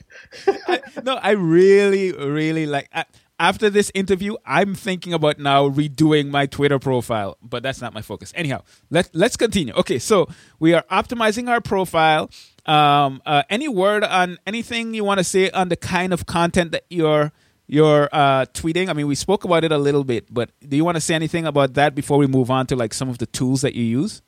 [0.47, 2.89] I, no, I really, really like.
[2.93, 3.05] I,
[3.41, 8.01] after this interview, I'm thinking about now redoing my Twitter profile, but that's not my
[8.01, 8.31] focus.
[8.35, 9.73] Anyhow, let let's continue.
[9.73, 10.27] Okay, so
[10.59, 12.29] we are optimizing our profile.
[12.67, 16.71] Um, uh, any word on anything you want to say on the kind of content
[16.71, 17.31] that you're
[17.71, 18.89] you're uh, tweeting.
[18.89, 21.15] I mean, we spoke about it a little bit, but do you want to say
[21.15, 23.85] anything about that before we move on to like some of the tools that you
[23.85, 24.21] use?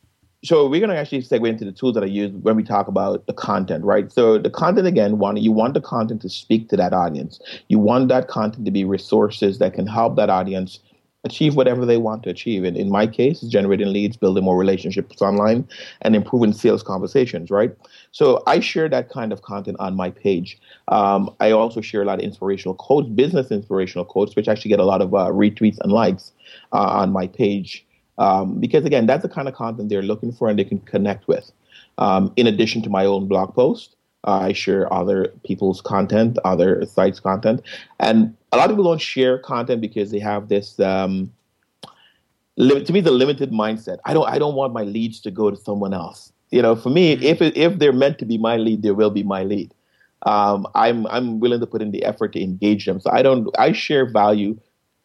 [0.46, 2.88] So we're going to actually segue into the tools that I use when we talk
[2.88, 4.10] about the content, right?
[4.12, 7.42] So the content again, one, you want the content to speak to that audience.
[7.68, 10.80] You want that content to be resources that can help that audience
[11.26, 12.64] achieve whatever they want to achieve.
[12.64, 15.68] And in my case, generating leads, building more relationships online,
[16.02, 17.76] and improving sales conversations, right?
[18.14, 20.60] So I share that kind of content on my page.
[20.88, 24.80] Um, I also share a lot of inspirational quotes, business inspirational quotes, which actually get
[24.80, 26.32] a lot of uh, retweets and likes
[26.72, 27.86] uh, on my page.
[28.20, 31.28] Um, because again, that's the kind of content they're looking for and they can connect
[31.28, 31.52] with.
[31.98, 33.96] Um, in addition to my own blog post,
[34.26, 37.62] uh, I share other people's content, other sites' content,
[38.00, 40.80] and a lot of people don't share content because they have this.
[40.80, 41.34] Um,
[42.58, 43.98] to me, the limited mindset.
[44.06, 44.30] I don't.
[44.30, 46.33] I don't want my leads to go to someone else.
[46.54, 47.24] You know, for me, mm-hmm.
[47.24, 49.74] if if they're meant to be my lead, they will be my lead.
[50.22, 53.00] Um, I'm I'm willing to put in the effort to engage them.
[53.00, 53.50] So I don't.
[53.58, 54.60] I share value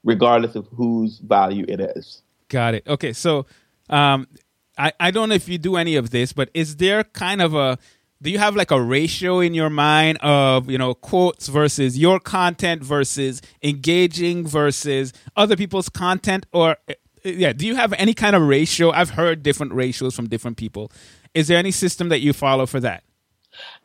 [0.05, 2.23] regardless of whose value it is.
[2.49, 2.87] Got it.
[2.87, 3.47] Okay, so
[3.89, 4.29] um,
[4.77, 7.55] I I don't know if you do any of this, but is there kind of
[7.55, 7.79] a
[8.21, 12.21] do you have like a ratio in your mind of you know quotes versus your
[12.21, 18.35] content versus engaging versus other people's content or uh, yeah do you have any kind
[18.35, 20.91] of ratio i've heard different ratios from different people
[21.39, 23.03] is there any system that you follow for that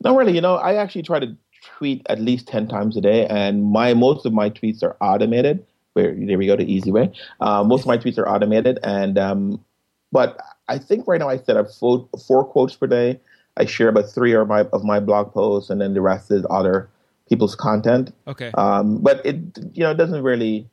[0.01, 1.35] not really you know i actually try to
[1.77, 5.65] tweet at least 10 times a day and my most of my tweets are automated
[5.93, 9.17] where there we go the easy way uh, most of my tweets are automated and
[9.17, 9.63] um,
[10.11, 10.37] but
[10.67, 13.19] i think right now i set up four, four quotes per day
[13.57, 16.45] I share about three of my of my blog posts, and then the rest is
[16.49, 16.89] other
[17.29, 18.13] people's content.
[18.27, 18.51] Okay.
[18.55, 19.35] Um, but it
[19.73, 20.69] you know it doesn't really.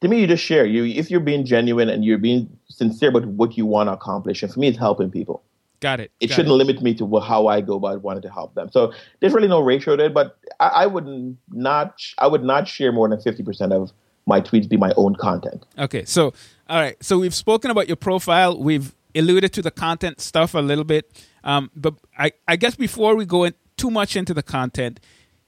[0.00, 0.64] To me, you just share.
[0.64, 4.42] You if you're being genuine and you're being sincere about what you want to accomplish,
[4.42, 5.42] and for me, it's helping people.
[5.82, 6.12] Got it.
[6.20, 8.70] It Got shouldn't limit me to how I go about wanting to help them.
[8.70, 12.92] So there's really no ratio there, but I, I would not I would not share
[12.92, 13.90] more than fifty percent of
[14.24, 15.66] my tweets be my own content.
[15.76, 16.34] Okay, so
[16.68, 18.56] all right, so we've spoken about your profile.
[18.56, 21.10] We've alluded to the content stuff a little bit.
[21.42, 25.00] Um, but I, I guess before we go in too much into the content,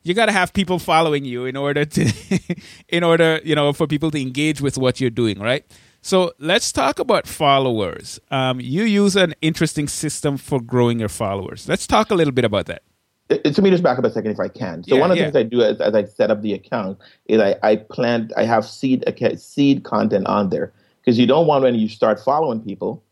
[0.03, 2.13] you got to have people following you in order to,
[2.89, 5.65] in order you know for people to engage with what you're doing, right?
[6.05, 8.21] So let's talk about followers.
[8.31, 11.67] Um, you use an interesting system for growing your followers.
[11.67, 12.83] Let's talk a little bit about that.
[13.31, 14.85] It, to me, just back up a second if I can.
[14.85, 15.31] So Yeah, one of the yeah.
[15.31, 18.45] things I do as, as I set up the account is I, I plant, I
[18.45, 19.03] have seed
[19.39, 23.03] seed content on there because you don't want when you start following people,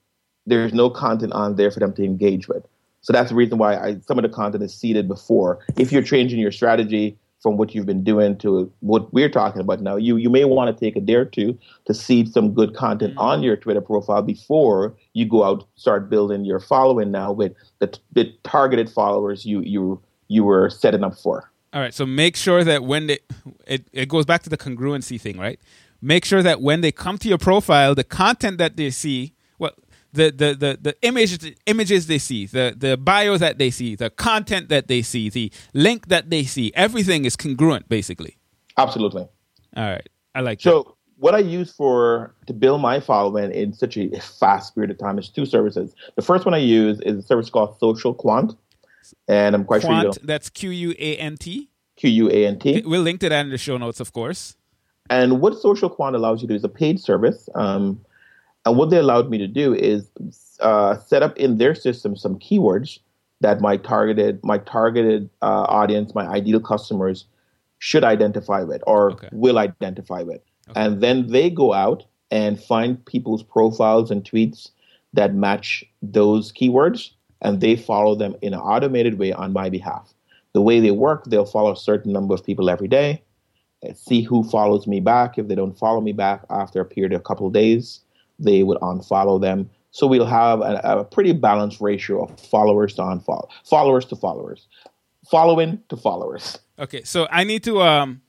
[0.44, 2.62] there's no content on there for them to engage with.
[3.00, 5.64] So that's the reason why I, some of the content is seeded before.
[5.78, 9.80] If you're changing your strategy from what you've been doing to what we're talking about
[9.80, 12.74] now, you you may want to take a day or two to seed some good
[12.74, 13.44] content on mm-hmm.
[13.44, 18.32] your Twitter profile before you go out start building your following now with the, the
[18.44, 21.50] targeted followers you you you were setting up for.
[21.74, 23.18] All right, so make sure that when they,
[23.66, 25.58] it, it goes back to the congruency thing, right?
[26.02, 29.32] Make sure that when they come to your profile, the content that they see,
[30.12, 33.94] the the the, the image the images they see, the the bio that they see,
[33.96, 38.36] the content that they see, the link that they see, everything is congruent, basically.
[38.76, 39.26] Absolutely.
[39.76, 40.70] All right, I like that.
[40.70, 44.98] So what I use for to build my following in such a fast period of
[44.98, 45.94] time is two services.
[46.16, 48.54] The first one I use is a service called Social Quant,
[49.28, 51.70] and I'm quite sure you Quant, know that's Q U A N T.
[51.96, 52.82] Q U A N T.
[52.84, 54.56] We'll link to that in the show notes, of course.
[55.10, 57.48] And what Social Quant allows you to do is a paid service.
[57.54, 58.00] Um,
[58.64, 60.08] and what they allowed me to do is
[60.60, 62.98] uh, set up in their system some keywords
[63.40, 67.26] that my targeted my targeted uh, audience, my ideal customers,
[67.78, 69.28] should identify with or Okay.
[69.32, 70.40] will identify with.
[70.76, 74.70] And then they go out and find people's profiles and tweets
[75.12, 77.10] that match those keywords,
[77.42, 80.14] and they follow them in an automated way on my behalf.
[80.54, 83.22] The way they work, they'll follow a certain number of people every day
[83.94, 85.38] see who follows me back.
[85.38, 88.00] If they don't follow me back after a period of a couple of days,
[88.38, 89.70] they would unfollow them.
[89.90, 94.66] So we'll have a, a pretty balanced ratio of followers to unfollow, followers to followers,
[95.30, 96.58] following to followers.
[96.78, 98.22] Okay, so I need to um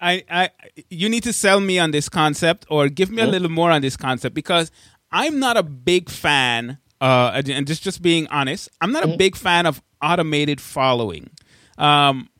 [0.00, 0.50] I I
[0.88, 3.82] you need to sell me on this concept or give me a little more on
[3.82, 4.70] this concept because
[5.12, 9.34] I'm not a big fan uh and- just just being honest, I'm not a big
[9.36, 11.30] fan of automated following.
[11.76, 12.30] Um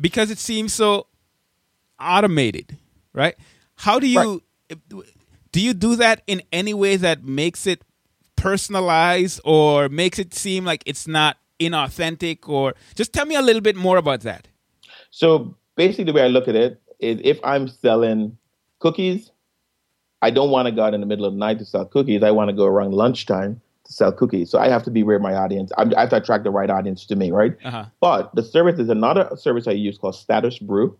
[0.00, 1.08] because it seems so
[1.98, 2.78] automated,
[3.12, 3.34] right?
[3.76, 4.42] How do you
[5.52, 7.82] do you do that in any way that makes it
[8.36, 13.60] personalized or makes it seem like it's not inauthentic or just tell me a little
[13.60, 14.48] bit more about that.
[15.10, 18.38] So basically, the way I look at it is if I'm selling
[18.78, 19.30] cookies,
[20.22, 22.22] I don't want to go out in the middle of the night to sell cookies.
[22.22, 24.50] I want to go around lunchtime to sell cookies.
[24.50, 27.04] So I have to be where my audience, I'm- have to attract the right audience
[27.06, 27.56] to me, right?
[27.64, 27.86] Uh-huh.
[28.00, 30.96] But the service is another service I use called Status Brew.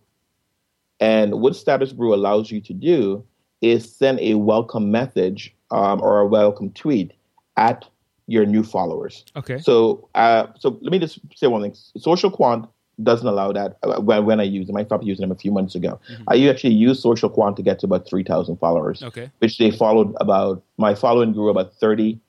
[0.99, 3.23] And what Status Brew allows you to do
[3.61, 7.13] is send a welcome message um, or a welcome tweet
[7.57, 7.85] at
[8.27, 9.25] your new followers.
[9.35, 9.59] Okay.
[9.59, 11.75] So, uh, so let me just say one thing.
[11.97, 12.67] Social Quant
[13.03, 14.77] doesn't allow that uh, when, when I use them.
[14.77, 15.99] I stopped using them a few months ago.
[16.27, 19.31] I actually used Social Quant to get to about 3,000 followers, Okay.
[19.39, 22.19] which they followed about, my following grew about 30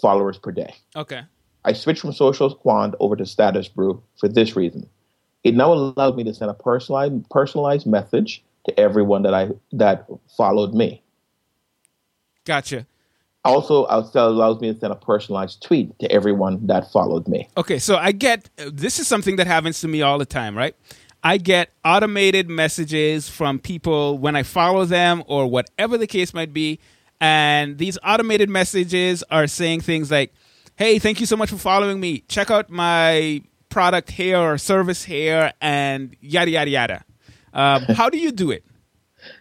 [0.00, 0.74] followers per day.
[0.96, 1.22] Okay.
[1.64, 4.88] I switched from Social Quant over to Status Brew for this reason.
[5.44, 10.06] It now allows me to send a personalized personalized message to everyone that I that
[10.36, 11.02] followed me.
[12.44, 12.86] Gotcha.
[13.44, 17.48] Also, also allows me to send a personalized tweet to everyone that followed me.
[17.56, 20.74] Okay, so I get this is something that happens to me all the time, right?
[21.22, 26.52] I get automated messages from people when I follow them or whatever the case might
[26.52, 26.78] be.
[27.20, 30.32] And these automated messages are saying things like,
[30.76, 32.20] hey, thank you so much for following me.
[32.28, 37.04] Check out my product here or service here and yada, yada, yada.
[37.52, 38.64] Um, how do you do it?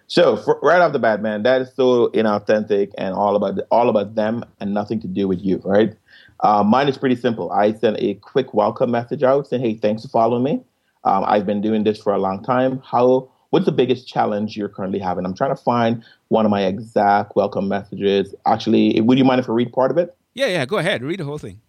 [0.07, 3.89] So for, right off the bat, man, that is so inauthentic and all about all
[3.89, 5.93] about them and nothing to do with you, right?
[6.41, 7.51] Uh, mine is pretty simple.
[7.51, 10.63] I send a quick welcome message out saying, "Hey, thanks for following me.
[11.03, 12.81] Um, I've been doing this for a long time.
[12.83, 13.29] How?
[13.49, 17.35] What's the biggest challenge you're currently having?" I'm trying to find one of my exact
[17.35, 18.33] welcome messages.
[18.45, 20.15] Actually, would you mind if I read part of it?
[20.33, 20.65] Yeah, yeah.
[20.65, 21.03] Go ahead.
[21.03, 21.61] Read the whole thing.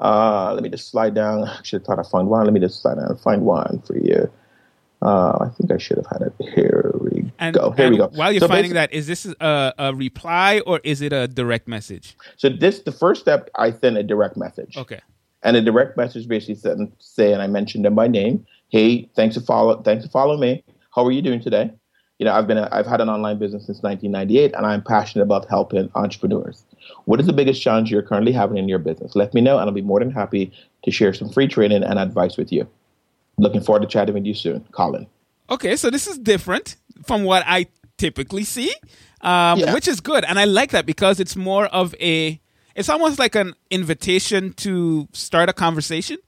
[0.00, 1.44] Uh, let me just slide down.
[1.48, 2.44] I should have thought I found one.
[2.44, 4.30] Let me just slide down and find one for you.
[5.02, 6.32] Uh, I think I should have had it.
[6.54, 7.72] Here we And, go.
[7.72, 8.08] Here we go.
[8.14, 11.66] While you're So finding that, is this a, a reply or is it a direct
[11.66, 12.16] message?
[12.36, 14.76] So this, the first step, I send a direct message.
[14.76, 15.00] Okay.
[15.42, 18.46] And a direct message basically said, say, and I mentioned them by name.
[18.68, 20.64] Hey, thanks for follow, thanks for following me.
[20.94, 21.72] How are you doing today?
[22.18, 25.24] You know, I've been, a, I've had an online business since 1998, and I'm passionate
[25.24, 26.62] about helping entrepreneurs.
[27.06, 29.16] What is the biggest challenge you're currently having in your business?
[29.16, 30.52] Let me know, and I'll be more than happy
[30.84, 32.68] to share some free training and advice with you.
[33.38, 35.06] Looking forward to chatting with you soon, Colin.
[35.50, 37.66] Okay, so this is different from what I
[37.98, 38.72] typically see,
[39.22, 39.72] um, Yeah.
[39.74, 42.40] which is good, and I like that because it's more of a.
[42.74, 46.18] It's almost like an invitation to start a conversation.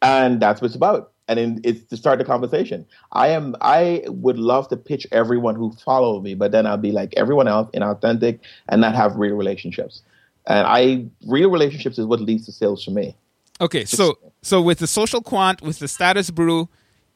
[0.00, 4.02] and that's what it's about and then it's to start the conversation i am i
[4.08, 7.70] would love to pitch everyone who follow me but then i'll be like everyone else
[7.72, 10.02] inauthentic and not have real relationships
[10.48, 13.14] and i real relationships is what leads to sales for me
[13.60, 16.68] Okay, so so with the social quant, with the status brew,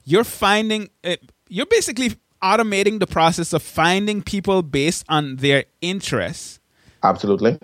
[0.05, 1.17] you're finding uh,
[1.49, 6.61] you're basically automating the process of finding people based on their interests,
[7.03, 7.59] absolutely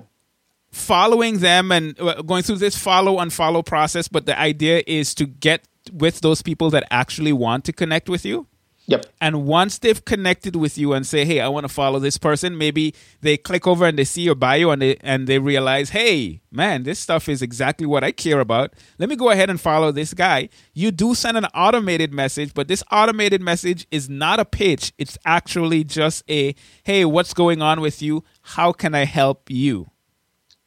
[0.73, 4.09] following them, and uh, going through this follow and unfollow process.
[4.09, 8.25] But the idea is to get with those people that actually want to connect with
[8.25, 8.47] you.
[8.87, 12.19] Yep And once they've connected with you and say, "Hey, I want to follow this
[12.19, 15.91] person," maybe they click over and they see your bio and they and they realize,
[15.91, 18.75] "Hey, man, this stuff is exactly what I care about.
[18.99, 22.69] Let me go ahead and follow this guy." You do send an automated message, but
[22.69, 24.93] this automated message is not a pitch.
[24.99, 28.25] It's actually just a, "Hey, what's going on with you?
[28.43, 29.91] How can I help you?"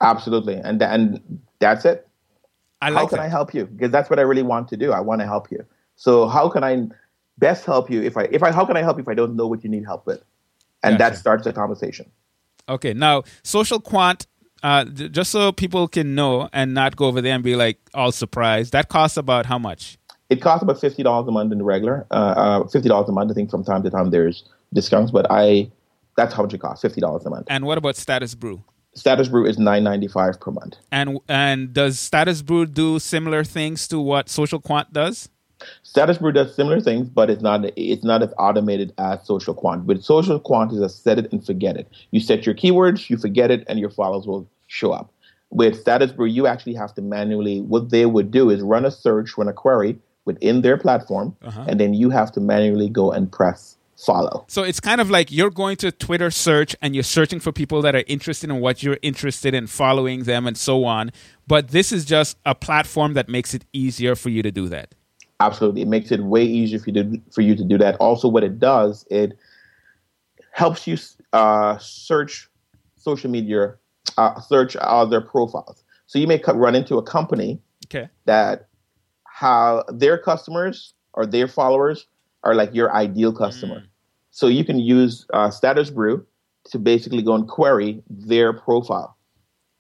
[0.01, 2.08] absolutely and tha- and that's it
[2.82, 3.23] I like how can that.
[3.23, 5.49] i help you because that's what i really want to do i want to help
[5.51, 6.88] you so how can i
[7.38, 9.36] best help you if i if i how can i help you if i don't
[9.36, 10.24] know what you need help with
[10.84, 11.12] and Gotcha.
[11.12, 12.10] that starts the conversation
[12.67, 14.26] Okay, now social quant,
[14.63, 18.12] uh, just so people can know and not go over there and be like all
[18.12, 18.71] surprised.
[18.71, 19.98] That costs about how much?
[20.30, 22.08] It costs about fifty dollars a month in the regular.
[22.10, 23.30] Uh, uh, fifty dollars a month.
[23.32, 24.43] I think from time to time there's
[24.74, 25.69] discounts, but I
[26.17, 26.82] that's how much it costs.
[26.82, 27.48] Fifty dollars a month.
[27.50, 28.63] And what about Status Brew?
[28.95, 30.78] Status Brew is nine ninety five per month.
[30.91, 35.30] And and does Status Brew do similar things to what Social Quant does?
[35.84, 39.86] Status Brew does similar things, but it's not it's not as automated as Social Quant.
[39.88, 41.88] But Social Quant is a set it and forget it.
[42.12, 45.12] You set your keywords, you forget it, and your followers will show up.
[45.52, 47.62] With Status Brew, you actually have to manually.
[47.62, 51.65] What they would do is run a search, run a query within their platform, uh-huh.
[51.68, 54.46] and then you have to manually go and press follow.
[54.48, 57.82] So it's kind of like you're going to Twitter search and you're searching for people
[57.84, 61.12] that are interested in what you're interested in, following them and so on.
[61.48, 64.96] But this is just a platform that makes it easier for you to do that.
[65.39, 67.95] Absolutely, it makes it way easier for you to for you to do that.
[67.95, 69.38] Also, what it does, it
[70.52, 70.98] helps you
[71.34, 72.50] uh, search
[72.95, 73.76] social media,
[74.17, 75.84] uh, search other profiles.
[76.08, 78.10] So you may run into a company Okay.
[78.26, 78.67] that
[79.26, 82.08] how their customers or their followers
[82.43, 83.84] are like your ideal customer.
[84.32, 86.26] So you can use uh, Status Brew
[86.71, 89.17] to basically go and query their profile,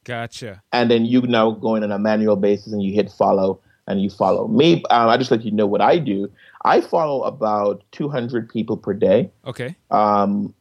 [0.03, 0.61] Gotcha.
[0.71, 4.01] and then you now go in on a manual basis and you hit follow and
[4.01, 4.83] you follow me.
[4.89, 6.31] Um, I just let you know what I do.
[6.63, 9.31] I follow about 200 people per day.
[9.45, 9.75] Okay.
[9.91, 10.53] Um,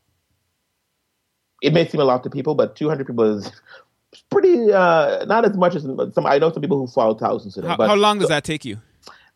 [1.63, 3.51] it may seem a lot to people, but 200 people is
[4.31, 6.27] pretty uh, not as much as some.
[6.27, 7.69] I know some people who follow thousands a day.
[7.69, 8.81] How, but how long does that take you?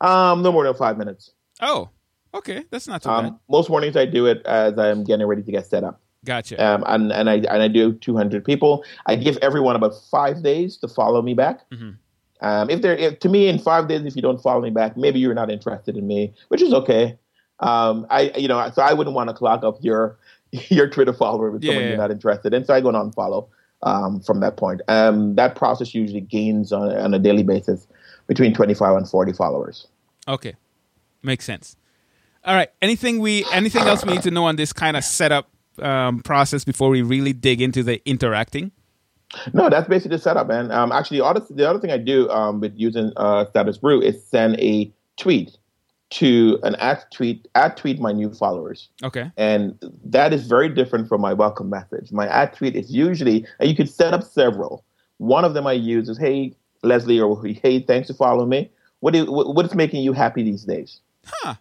[0.00, 1.32] Um, no more than five minutes.
[1.60, 1.88] Oh,
[2.34, 2.64] okay.
[2.70, 3.24] That's not too bad.
[3.26, 6.00] Um, most mornings I do it as I'm getting ready to get set up.
[6.24, 6.62] Gotcha.
[6.62, 8.84] Um, and, and I and I do 200 people.
[9.06, 11.60] I give everyone about five days to follow me back.
[11.70, 11.96] Mhm.
[12.40, 14.96] Um, if they're if, to me in five days, if you don't follow me back,
[14.96, 17.18] maybe you're not interested in me, which is okay.
[17.60, 20.18] Um, I you know so I wouldn't want to clog up your
[20.52, 22.64] your Twitter follower with someone Yeah, you're not interested in.
[22.64, 23.48] So I go and unfollow
[23.82, 24.80] um, from that point.
[24.88, 27.86] Um, that process usually gains on, on a daily basis
[28.26, 29.86] between 25 and 40 followers.
[30.26, 30.54] Okay,
[31.22, 31.76] makes sense.
[32.44, 32.70] All right.
[32.80, 35.48] Anything we anything else we need to know on this kind of setup
[35.80, 38.72] um, process before we really dig into the interacting?
[39.52, 40.70] No, that's basically the setup, man.
[40.70, 44.00] Um, actually, the other, the other thing I do um, with using uh, Status Brew
[44.00, 45.56] is send a tweet
[46.10, 49.30] to an at tweet at tweet my new followers, Okay.
[49.36, 52.10] and that is very different from my welcome message.
[52.12, 54.84] My at tweet is usually, and you can set up several.
[55.18, 58.70] One of them I use is, "Hey Leslie," or "Hey, thanks for following me.
[59.00, 61.56] What is what, what is making you happy these days?" Huh.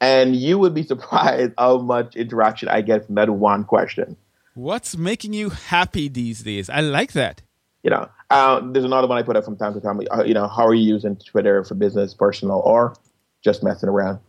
[0.00, 4.16] And you would be surprised how much interaction I get from that one question.
[4.54, 6.68] What's making you happy these days?
[6.68, 7.42] I like that.
[7.82, 10.00] You know, uh, there's another one I put up from time to time.
[10.10, 12.94] Uh, you know, how are you using Twitter for business, personal, or
[13.42, 14.20] just messing around?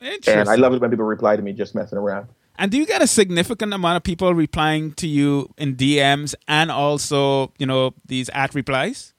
[0.00, 0.38] Interesting.
[0.38, 2.28] And I love it when people reply to me just messing around.
[2.56, 6.70] And do you get a significant amount of people replying to you in DMs and
[6.70, 9.14] also, you know, these ad replies?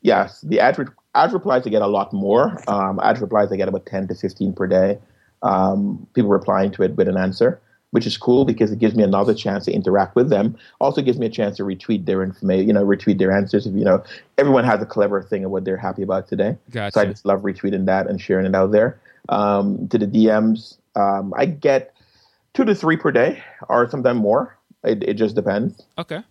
[0.00, 2.58] Yes, the ad, re- ad replies I get a lot more.
[2.68, 4.98] Um, ad replies I get about 10 to 15 per day.
[5.42, 7.60] Um, people replying to it with an answer,
[7.92, 10.56] which is cool because it gives me another chance to interact with them.
[10.80, 13.66] Also gives me a chance to retweet their information, you know, retweet their answers.
[13.66, 14.02] If you know,
[14.38, 16.56] everyone has a clever thing of what they're happy about today.
[16.70, 16.92] Gotcha.
[16.92, 18.98] So I just love retweeting that and sharing it out there.
[19.28, 21.94] Um, to the DMs, um, I get
[22.54, 24.56] two to three per day, or sometimes more.
[24.82, 25.80] It, it just depends.
[25.98, 26.22] Okay.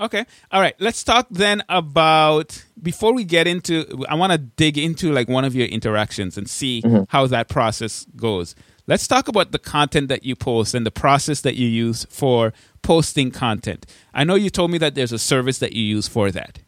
[0.00, 0.24] Okay.
[0.52, 0.76] All right.
[0.78, 5.44] Let's talk then about before we get into I want to dig into like one
[5.44, 7.04] of your interactions and see mm-hmm.
[7.08, 8.54] how that process goes.
[8.88, 12.54] Let's talk about the content that you post and the process that you use for
[12.80, 13.84] posting content.
[14.14, 16.60] I know you told me that there's a service that you use for that.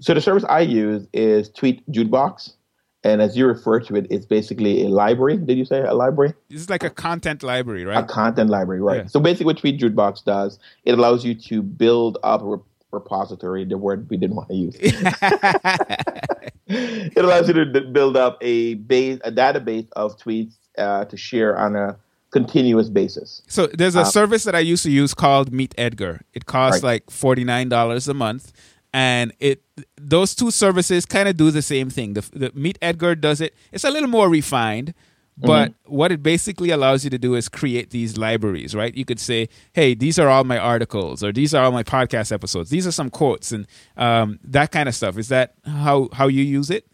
[0.00, 2.52] So the service I use is Tweet Jukebox.
[3.02, 5.36] And as you refer to it, it's basically a library.
[5.36, 6.32] Did you say a library?
[6.48, 8.04] This is like a content library, right?
[8.04, 9.02] A content library, right.
[9.02, 9.06] Yeah.
[9.08, 12.58] So basically what Tweet Jukebox does, it allows you to build up a
[12.92, 14.76] repository, the word we didn't want to use.
[16.68, 21.58] it allows you to build up a base, a database of tweets uh, to share
[21.58, 21.96] on a
[22.30, 23.42] continuous basis.
[23.48, 26.20] So there's a um, service that I used to use called Meet Edgar.
[26.34, 27.02] It costs right.
[27.04, 28.52] like $49 a month
[28.92, 29.62] and it
[29.96, 32.14] those two services kind of do the same thing.
[32.14, 33.54] The, the Meet Edgar does it.
[33.72, 34.94] It's a little more refined,
[35.36, 35.94] but mm-hmm.
[35.94, 38.94] what it basically allows you to do is create these libraries, right?
[38.94, 42.32] You could say, "Hey, these are all my articles, or these are all my podcast
[42.32, 42.70] episodes.
[42.70, 43.66] These are some quotes, and
[43.96, 46.86] um, that kind of stuff." Is that how how you use it?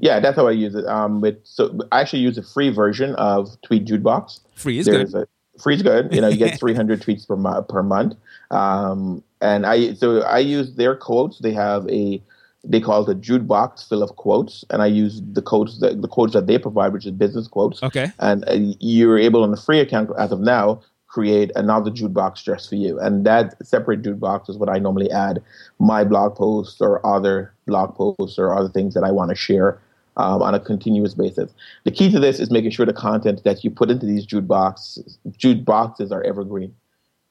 [0.00, 0.86] Yeah, that's how I use it.
[0.86, 4.40] Um, but so I actually use a free version of Tweet Jukebox.
[4.54, 5.28] Free is There's good.
[5.28, 6.14] A, free is good.
[6.14, 8.14] You know, you get 300 tweets per per month.
[8.50, 11.38] Um, and I so I use their quotes.
[11.38, 12.22] They have a
[12.64, 16.08] they call it a jukebox full of quotes, and I use the quotes that the
[16.08, 17.82] quotes that they provide, which is business quotes.
[17.82, 18.12] Okay.
[18.20, 20.80] And uh, you're able on the free account as of now
[21.12, 25.42] create another jukebox just for you, and that separate jukebox is what I normally add
[25.78, 29.78] my blog posts or other blog posts or other things that I want to share
[30.16, 31.52] um, on a continuous basis.
[31.84, 35.18] The key to this is making sure the content that you put into these jukeboxes
[35.38, 36.74] jukeboxes are evergreen,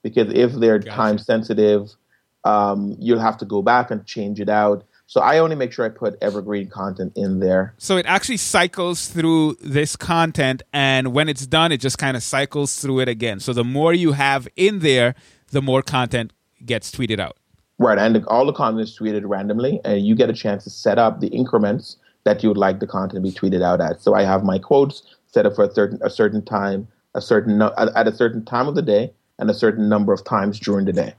[0.04, 0.96] because if they're gotcha.
[0.96, 1.96] time sensitive
[2.44, 4.84] um, you'll have to go back and change it out.
[5.12, 7.74] So I only make sure I put evergreen content in there.
[7.78, 12.24] So it actually cycles through this content, and when it's done, it just kind of
[12.24, 13.42] cycles through it again.
[13.42, 15.16] So the more you have in there,
[15.50, 16.32] the more content
[16.66, 17.36] gets tweeted out.
[17.78, 20.98] Right, and all the content is tweeted randomly, and you get a chance to set
[20.98, 24.02] up the increments that you would like the content to be tweeted out at.
[24.02, 27.62] So I have my quotes set up for a certain a certain time, a certain
[27.62, 30.94] at a certain time of the day, and a certain number of times during the
[30.94, 31.16] day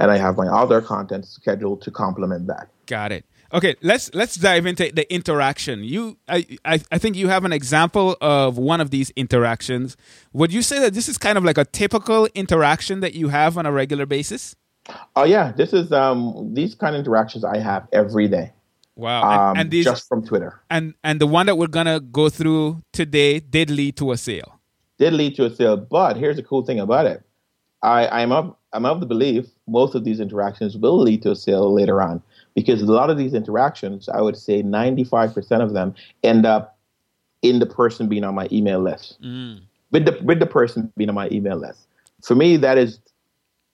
[0.00, 2.68] and I have my other content scheduled to complement that.
[2.86, 3.24] Got it.
[3.52, 5.82] Okay, let's let's dive into the interaction.
[5.82, 9.96] You, I, I, I think you have an example of one of these interactions.
[10.32, 13.58] Would you say that this is kind of like a typical interaction that you have
[13.58, 14.54] on a regular basis?
[15.16, 18.52] Oh yeah, this is um these kind of interactions I have every day.
[18.94, 20.60] Wow, um, and, and these, just from Twitter.
[20.70, 24.60] And and the one that we're gonna go through today did lead to a sale.
[24.98, 27.22] Did lead to a sale, but here's the cool thing about it.
[27.82, 31.36] I I'm of I'm of the belief most of these interactions will lead to a
[31.36, 32.22] sale later on
[32.54, 36.78] because a lot of these interactions, I would say 95% of them end up
[37.42, 39.20] in the person being on my email list.
[39.22, 39.60] Mm.
[39.92, 41.86] With the with the person being on my email list.
[42.22, 43.00] For me, that is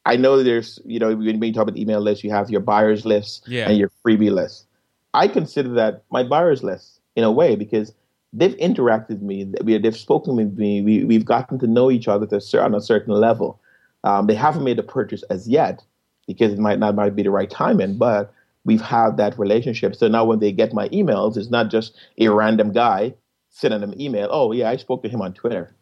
[0.07, 3.05] I know there's, you know, when you talk about email lists, you have your buyers
[3.05, 3.69] list yeah.
[3.69, 4.67] and your freebie list.
[5.13, 7.93] I consider that my buyers list in a way because
[8.33, 12.29] they've interacted with me, they've spoken with me, we, we've gotten to know each other
[12.61, 13.61] on a certain level.
[14.05, 15.83] Um, they haven't made a purchase as yet
[16.29, 18.33] because it might not might be the right timing, but
[18.67, 19.97] we've had that relationship.
[19.97, 23.15] So now when they get my emails, it's not just a random guy
[23.51, 24.29] sending them email.
[24.31, 25.75] Oh yeah, I spoke to him on Twitter.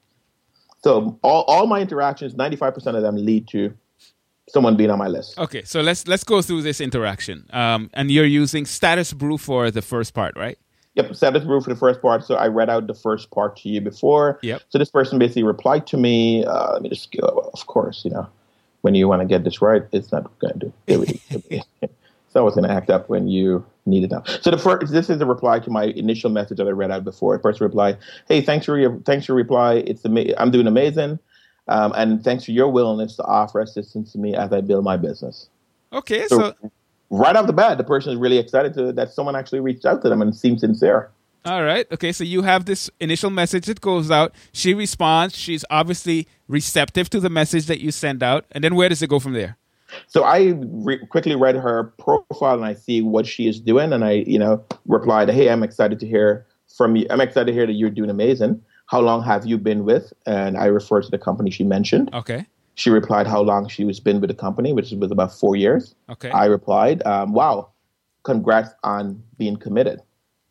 [0.85, 3.75] So all, all my interactions, 95% of them lead to
[4.51, 5.39] someone being on my list.
[5.39, 7.49] Okay, so let's let's go through this interaction.
[7.51, 10.59] Um, and you're using Status Brew for the first part, right?
[10.97, 12.25] Yep, status brew for the first part.
[12.25, 14.39] So I read out the first part to you before.
[14.43, 14.63] Yep.
[14.69, 16.45] So this person basically replied to me.
[16.45, 17.51] Uh, let me just go.
[17.53, 18.29] Of course, you know,
[18.83, 21.61] when you want to get this right, it's not going to do.
[22.35, 24.23] It, so I was going to act up when you needed now.
[24.25, 27.05] So the first, this is a reply to my initial message that I read out
[27.05, 27.39] before.
[27.39, 27.97] First reply,
[28.29, 29.77] hey, thanks for your thanks for your reply.
[29.87, 31.19] It's ama- I'm doing amazing,
[31.69, 34.97] um, and thanks for your willingness to offer assistance to me as I build my
[34.97, 35.49] business.
[35.93, 36.73] Okay, so, so
[37.11, 40.03] right off the bat, the person is really excited to, that someone actually reached out
[40.03, 41.11] to them and seemed sincere.
[41.45, 41.87] All right.
[41.93, 42.11] Okay.
[42.13, 44.35] So you have this initial message that goes out.
[44.53, 45.37] She responds.
[45.37, 48.47] She's obviously receptive to the message that you send out.
[48.51, 49.59] And then where does it go from there?
[50.07, 54.05] So I re- quickly read her profile and I see what she is doing, and
[54.05, 57.07] I, you know, replied, "Hey, I'm excited to hear from you.
[57.11, 58.63] I'm excited to hear that you're doing amazing.
[58.87, 62.13] How long have you been with?" And I referred to the company she mentioned.
[62.15, 62.47] Okay.
[62.77, 65.95] She replied how long she was been with the company, which was about four years.
[66.11, 66.31] Okay.
[66.31, 67.69] I replied, um, "Wow,
[68.25, 70.01] congrats on being committed."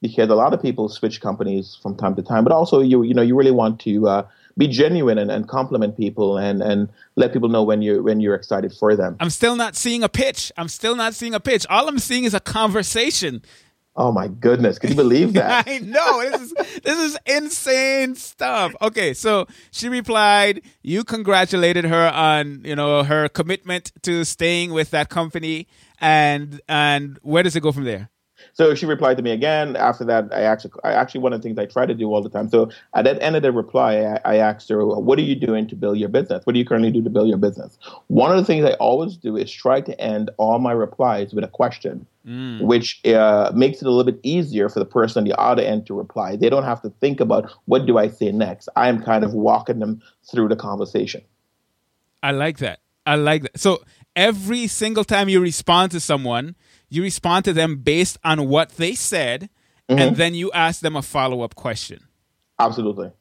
[0.02, 3.14] Because a lot of people switch companies from time to time, but also you you
[3.14, 4.28] know you really want to uh,
[4.58, 8.36] be genuine and, and compliment people and, and let people know when you when you're
[8.36, 9.18] excited for them.
[9.20, 10.52] I'm still not seeing a pitch.
[10.58, 11.66] I'm still not seeing a pitch.
[11.70, 13.42] All I'm seeing is a conversation.
[13.96, 14.80] Oh my goodness!
[14.80, 15.68] Can you believe that?
[15.68, 18.76] I know this is this is insane stuff.
[18.82, 24.90] Okay, so she replied, "You congratulated her on you know her commitment to staying with
[24.92, 25.68] that company,
[26.00, 28.10] and and where does it go from there?"
[28.54, 29.76] So she replied to me again.
[29.76, 32.22] After that, I actually, I actually one of the things I try to do all
[32.22, 32.50] the time.
[32.50, 35.68] So at the end of the reply, I, I asked her, "What are you doing
[35.68, 36.46] to build your business?
[36.46, 37.78] What do you currently do to build your business?"
[38.08, 41.44] One of the things I always do is try to end all my replies with
[41.44, 42.62] a question, Mm.
[42.62, 45.86] which uh, makes it a little bit easier for the person on the other end
[45.88, 46.38] to reply.
[46.38, 48.70] They don't have to think about what do I say next.
[48.78, 51.22] I am kind of walking them through the conversation.
[52.22, 52.80] I like that.
[53.06, 53.60] I like that.
[53.60, 53.84] So
[54.16, 56.56] every single time you respond to someone,
[56.94, 59.50] you respond to them based on what they said,
[59.90, 62.00] and then you ask them a follow up question.
[62.60, 63.12] Absolutely.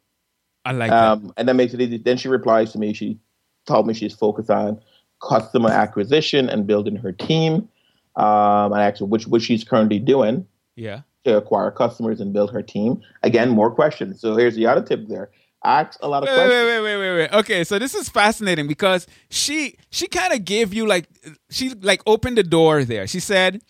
[0.65, 1.05] I like that.
[1.05, 1.99] Um, and that makes it easy.
[1.99, 2.93] Then she replies to me.
[2.93, 3.19] She
[3.67, 4.81] told me she's focused on
[5.21, 7.69] customer acquisition and building her team.
[8.17, 10.47] Um, and actually, which which she's currently doing
[10.77, 11.01] Yeah.
[11.25, 13.01] to acquire customers and build her team.
[13.23, 14.21] Again, more questions.
[14.21, 15.31] So here's the other tip there:
[15.65, 16.53] ask a lot of Wait, questions.
[16.53, 17.33] wait, wait, wait, wait, wait.
[17.41, 21.09] Okay, so this is fascinating because she she kind of gave you like
[21.51, 23.07] she like opened the door there.
[23.07, 23.63] She said,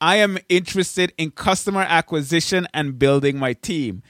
[0.00, 4.02] "I am interested in customer acquisition and building my team."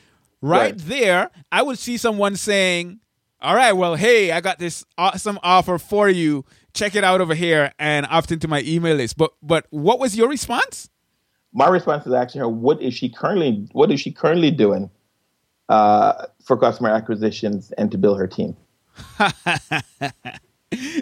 [0.43, 0.79] Right, Right.
[0.79, 3.01] there, I would see someone saying,
[3.41, 6.45] "All right, well, hey, I got this awesome offer for you.
[6.75, 10.17] Check it out over here and opt into my email list." But but what was
[10.17, 10.89] your response?
[11.53, 13.69] My response is asking her, "What is she currently?
[13.73, 14.91] What is she currently doing
[15.69, 18.57] uh, for customer acquisitions and to build her team?"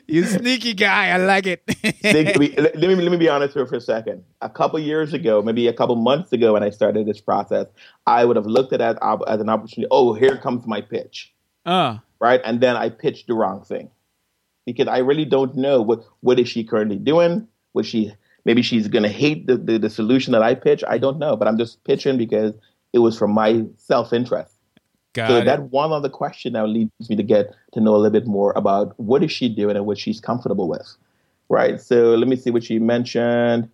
[0.06, 1.62] You sneaky guy, I like it.
[2.04, 4.24] Let, me, let me be honest here for a second.
[4.40, 7.66] A couple years ago, maybe a couple months ago, when I started this process,
[8.06, 9.88] I would have looked at that op- as an opportunity.
[9.90, 11.32] Oh, here comes my pitch,
[11.64, 12.40] uh, right?
[12.44, 13.90] And then I pitched the wrong thing
[14.66, 17.48] because I really don't know what what is she currently doing.
[17.72, 18.12] What she
[18.44, 20.84] maybe she's going to hate the, the the solution that I pitch.
[20.86, 22.52] I don't know, but I'm just pitching because
[22.92, 24.54] it was from my self interest.
[25.16, 25.44] So it.
[25.44, 28.52] that one other question now leads me to get to know a little bit more
[28.56, 30.96] about what is she doing and what she's comfortable with,
[31.50, 31.80] right?
[31.80, 33.68] So let me see what she mentioned.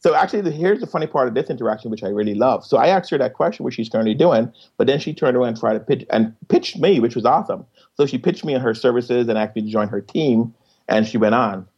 [0.00, 2.66] So actually, the, here's the funny part of this interaction, which I really love.
[2.66, 5.50] So I asked her that question, what she's currently doing, but then she turned around
[5.50, 7.64] and tried to pitch and pitched me, which was awesome.
[7.96, 10.52] So she pitched me on her services and asked me to join her team,
[10.88, 11.68] and she went on.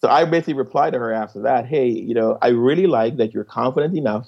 [0.00, 3.32] So I basically replied to her after that, hey, you know, I really like that
[3.32, 4.26] you're confident enough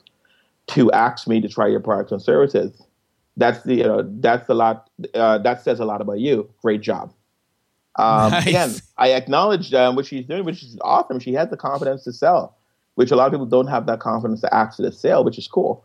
[0.68, 2.82] to ask me to try your products and services.
[3.36, 4.90] That's the you know that's a lot.
[5.14, 6.48] Uh, that says a lot about you.
[6.62, 7.12] Great job.
[7.96, 8.46] Um, Nice.
[8.46, 11.18] Again, I acknowledge um, what she's doing, which is awesome.
[11.20, 12.56] She has the confidence to sell,
[12.94, 15.38] which a lot of people don't have that confidence to ask for the sale, which
[15.38, 15.84] is cool.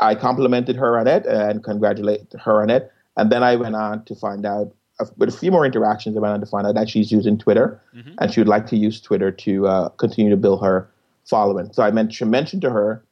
[0.00, 4.04] I complimented her on it and congratulated her on it, and then I went on
[4.04, 4.72] to find out
[5.16, 6.16] with a few more interactions.
[6.16, 7.80] I went on to find out that she's using Twitter,
[8.18, 10.90] and she would like to use Twitter to uh, continue to build her
[11.24, 11.72] following.
[11.72, 13.02] So I mentioned mentioned to her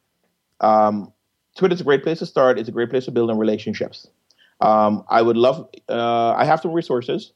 [0.61, 1.13] um,
[1.57, 2.59] Twitter's a great place to start.
[2.59, 4.07] It's a great place to build relationships.
[4.61, 5.69] Um, I would love.
[5.87, 7.33] Uh, I have some resources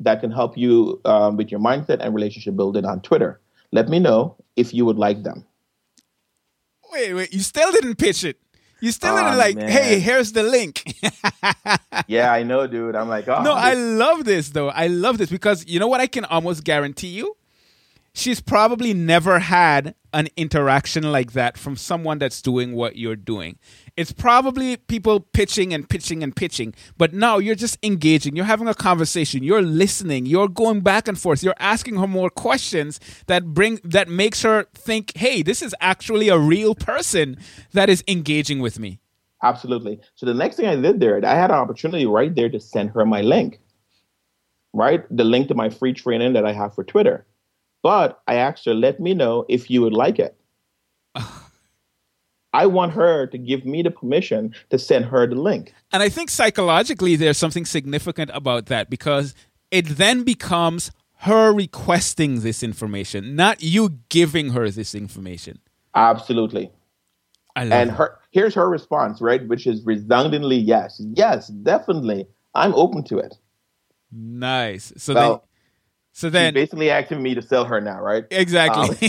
[0.00, 3.40] that can help you um, with your mindset and relationship building on Twitter.
[3.72, 5.46] Let me know if you would like them.
[6.92, 8.38] Wait, wait, you still didn't pitch it.
[8.80, 9.68] You still didn't like, man.
[9.68, 10.94] hey, here's the link.
[12.06, 12.94] yeah, I know, dude.
[12.94, 14.68] I'm like, oh, no, I love this though.
[14.68, 17.36] I love this because you know what I can almost guarantee you?
[18.16, 23.58] She's probably never had an interaction like that from someone that's doing what you're doing.
[23.96, 28.36] It's probably people pitching and pitching and pitching, but now you're just engaging.
[28.36, 29.42] You're having a conversation.
[29.42, 30.26] You're listening.
[30.26, 31.42] You're going back and forth.
[31.42, 36.28] You're asking her more questions that bring that makes her think, "Hey, this is actually
[36.28, 37.36] a real person
[37.72, 39.00] that is engaging with me."
[39.42, 39.98] Absolutely.
[40.14, 42.90] So the next thing I did there, I had an opportunity right there to send
[42.90, 43.60] her my link,
[44.72, 45.04] right?
[45.10, 47.26] The link to my free training that I have for Twitter.
[47.84, 50.34] But I asked her, let me know if you would like it.
[52.54, 55.74] I want her to give me the permission to send her the link.
[55.92, 59.34] And I think psychologically, there's something significant about that because
[59.70, 65.58] it then becomes her requesting this information, not you giving her this information.
[65.94, 66.72] Absolutely.
[67.54, 69.46] I love And her here's her response, right?
[69.46, 71.02] Which is resoundingly yes.
[71.12, 72.28] Yes, definitely.
[72.54, 73.36] I'm open to it.
[74.10, 74.94] Nice.
[74.96, 75.38] So then,
[76.16, 78.24] so then, She's basically asking me to sell her now, right?
[78.30, 79.08] exactly.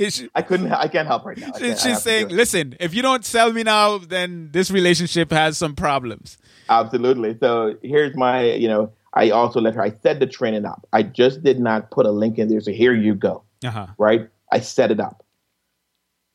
[0.10, 0.72] She- I couldn't.
[0.72, 1.52] I can't help right now.
[1.56, 5.76] She- she's saying, listen, if you don't sell me now, then this relationship has some
[5.76, 6.38] problems.
[6.68, 7.38] Absolutely.
[7.38, 9.82] So here's my, you know, I also let her.
[9.82, 10.88] I set the training up.
[10.92, 12.60] I just did not put a link in there.
[12.60, 13.44] So here you go.
[13.64, 13.86] Uh huh.
[13.96, 14.28] right?
[14.52, 15.24] I set it up.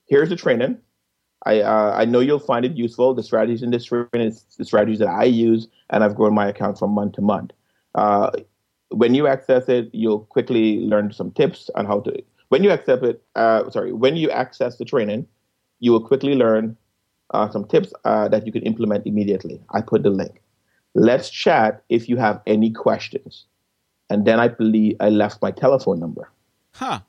[0.08, 0.78] Here's the training.
[1.46, 3.14] I uh, I know you'll find it useful.
[3.14, 6.48] The strategies in this training is the strategies that I use, and I've grown my
[6.48, 7.52] account from month to month.
[7.94, 8.32] Uh,
[8.90, 12.24] when you access it, you'll quickly learn some tips on how to.
[12.50, 15.28] When you accept it, uh, sorry, when you access the training,
[15.80, 16.78] you will quickly learn
[17.32, 19.60] uh, some tips uh, that you can implement immediately.
[19.72, 20.42] I put the link.
[20.94, 23.46] Let's chat if you have any questions,
[24.10, 26.32] and then I believe I left my telephone number.
[26.72, 27.02] Huh.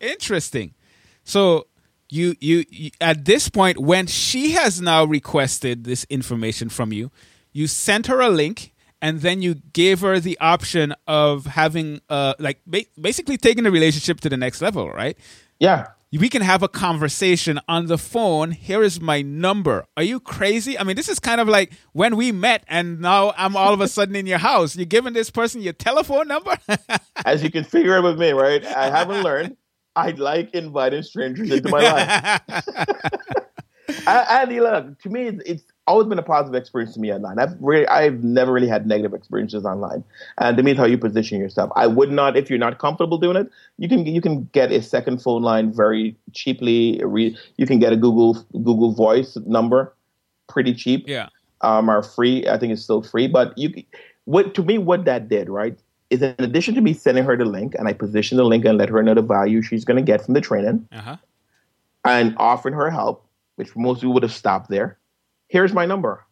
[0.00, 0.74] Interesting.
[1.22, 1.66] So
[2.10, 7.10] you, you you at this point when she has now requested this information from you,
[7.52, 8.73] you sent her a link
[9.04, 13.70] and then you gave her the option of having uh like ba- basically taking the
[13.70, 15.18] relationship to the next level, right?
[15.60, 18.52] Yeah, We can have a conversation on the phone.
[18.52, 19.84] Here is my number.
[19.98, 20.78] Are you crazy?
[20.78, 23.82] I mean, this is kind of like when we met and now I'm all of
[23.82, 24.74] a sudden in your house.
[24.74, 26.56] You're giving this person your telephone number?
[27.26, 28.64] as you can figure out with me, right?
[28.64, 29.56] I haven't learned.
[29.96, 32.40] I like inviting strangers into my life.
[34.06, 37.38] I, Andy, look, to me, it's always been a positive experience to me online.
[37.38, 40.02] I've really, I've never really had negative experiences online.
[40.38, 41.70] And to me, how you position yourself.
[41.76, 44.80] I would not, if you're not comfortable doing it, you can you can get a
[44.82, 47.00] second phone line very cheaply.
[47.56, 49.94] You can get a Google Google Voice number,
[50.48, 51.28] pretty cheap yeah.
[51.60, 52.46] um, are free.
[52.48, 53.82] I think it's still free, but you,
[54.24, 55.78] what to me, what that did, right,
[56.10, 58.78] is in addition to me sending her the link, and I positioned the link and
[58.78, 61.16] let her know the value she's going to get from the training, Uh-huh.
[62.04, 63.26] and offering her help,
[63.56, 64.98] which most people would have stopped there.
[65.54, 66.26] Here's my number.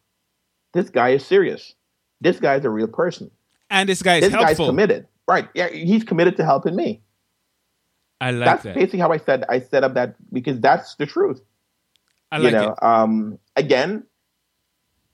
[0.73, 1.75] This guy is serious.
[2.19, 3.31] This guy's a real person.
[3.69, 5.07] And this guy is this guy's committed.
[5.29, 5.47] Right?
[5.53, 7.01] Yeah, he's committed to helping me.
[8.19, 8.75] I like that's that.
[8.75, 11.39] basically how I said I set up that because that's the truth.
[12.33, 12.83] I you like know, it.
[12.83, 14.03] um, again,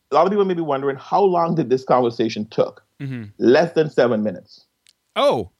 [0.09, 2.83] a lot of people may be wondering how long did this conversation took?
[2.99, 4.65] hmm Less than seven minutes.
[5.15, 5.51] Oh,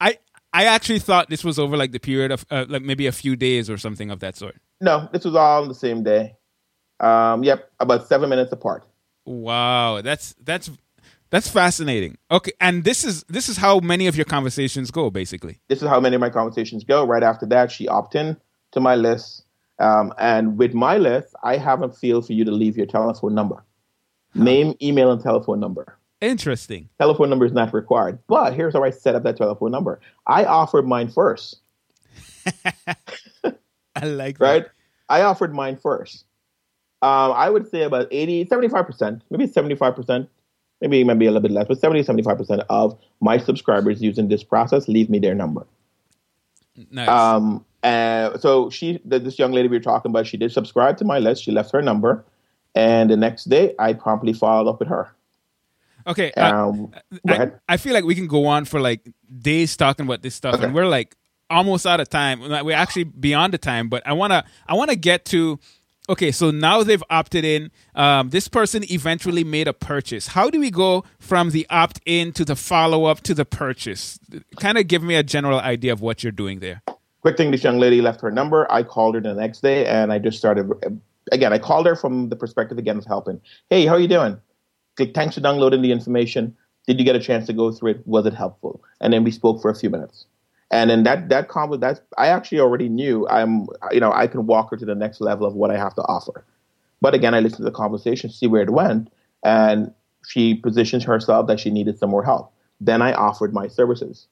[0.00, 0.18] I
[0.52, 3.36] I actually thought this was over like the period of uh, like maybe a few
[3.36, 4.56] days or something of that sort.
[4.80, 6.34] No, this was all on the same day.
[7.00, 8.84] Um, yep, about seven minutes apart.
[9.24, 10.70] Wow, that's that's
[11.30, 12.16] that's fascinating.
[12.30, 15.60] Okay, and this is this is how many of your conversations go, basically.
[15.68, 17.04] This is how many of my conversations go.
[17.04, 18.36] Right after that, she opt in
[18.72, 19.44] to my list.
[19.78, 23.34] Um, and with my list, I have a field for you to leave your telephone
[23.34, 23.62] number,
[24.34, 25.98] name, email, and telephone number.
[26.20, 26.88] Interesting.
[26.98, 28.18] Telephone number is not required.
[28.26, 30.00] But here's how I set up that telephone number.
[30.26, 31.60] I offered mine first.
[33.94, 34.64] I like right?
[34.64, 34.72] that.
[35.08, 36.24] I offered mine first.
[37.00, 40.28] Um, I would say about 80, 75%, maybe 75%,
[40.80, 44.88] maybe maybe a little bit less, but 70, 75% of my subscribers using this process
[44.88, 45.66] leave me their number.
[46.90, 47.08] Nice.
[47.08, 51.04] Um, and so she, this young lady we were talking about, she did subscribe to
[51.04, 51.44] my list.
[51.44, 52.24] She left her number.
[52.74, 55.08] And the next day, I promptly followed up with her.
[56.06, 56.32] okay.
[56.32, 56.92] Um,
[57.28, 57.50] I.
[57.68, 59.08] I feel like we can go on for like
[59.40, 60.64] days talking about this stuff, Okay.
[60.64, 61.16] and we're like
[61.50, 62.40] almost out of time.
[62.40, 65.58] We're actually beyond the time, but I wanna I wanna get to.
[66.10, 67.70] Okay, so now they've opted in.
[67.94, 70.28] Um, this person eventually made a purchase.
[70.28, 74.18] How do we go from the opt in to the follow up to the purchase?
[74.58, 76.82] Kind of give me a general idea of what you're doing there.
[77.20, 80.12] quick thing this young lady left her number i called her the next day and
[80.12, 80.70] i just started
[81.32, 83.40] again i called her from the perspective again of helping
[83.70, 84.38] hey how are you doing
[84.96, 86.56] Th- thanks for downloading the information
[86.86, 89.32] did you get a chance to go through it was it helpful and then we
[89.32, 90.26] spoke for a few minutes
[90.70, 94.46] and then that that convo that's i actually already knew i'm you know i can
[94.46, 96.44] walk her to the next level of what i have to offer
[97.00, 99.10] but again i listened to the conversation see where it went
[99.44, 99.92] and
[100.26, 104.26] she positioned herself that she needed some more help then i offered my services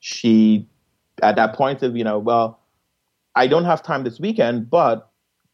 [0.00, 0.66] she
[1.22, 2.60] at that point said, you know, well,
[3.36, 5.10] I don't have time this weekend, but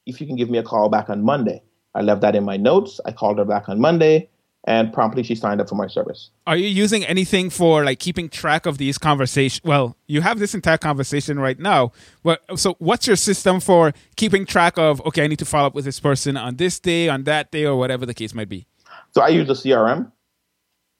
[0.07, 1.63] if you can give me a call back on Monday.
[1.95, 3.01] I left that in my notes.
[3.05, 4.29] I called her back on Monday
[4.67, 6.31] and promptly she signed up for my service.
[6.47, 9.65] Are you using anything for like keeping track of these conversations?
[9.65, 11.93] Well, you have this entire conversation right now.
[12.23, 15.01] But so, what's your system for keeping track of?
[15.07, 17.65] Okay, I need to follow up with this person on this day, on that day,
[17.65, 18.67] or whatever the case might be.
[19.15, 20.11] So I use a CRM,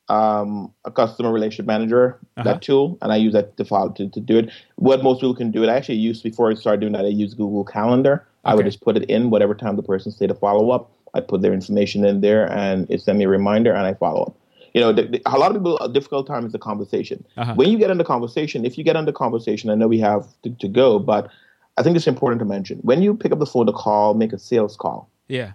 [0.09, 2.45] um, a customer relationship manager, Uh-huh.
[2.45, 4.51] that tool, and I use that to follow to, to do it.
[4.77, 5.69] What most people can do it.
[5.69, 7.05] I actually used before I started doing that.
[7.05, 8.27] I use Google Calendar.
[8.45, 10.93] I would just put it in whatever time the person say to follow up.
[11.17, 14.23] I put their information in there, and it send me a reminder, and I follow
[14.25, 14.37] up.
[14.75, 17.25] You know, the, the, a lot of people a difficult time is the conversation.
[17.39, 17.55] Uh-huh.
[17.55, 20.51] When you get into conversation, if you get into conversation, I know we have to,
[20.51, 21.31] to go, but
[21.79, 24.33] I think it's important to mention when you pick up the phone to call, make
[24.33, 25.11] a sales call.
[25.29, 25.53] Yeah.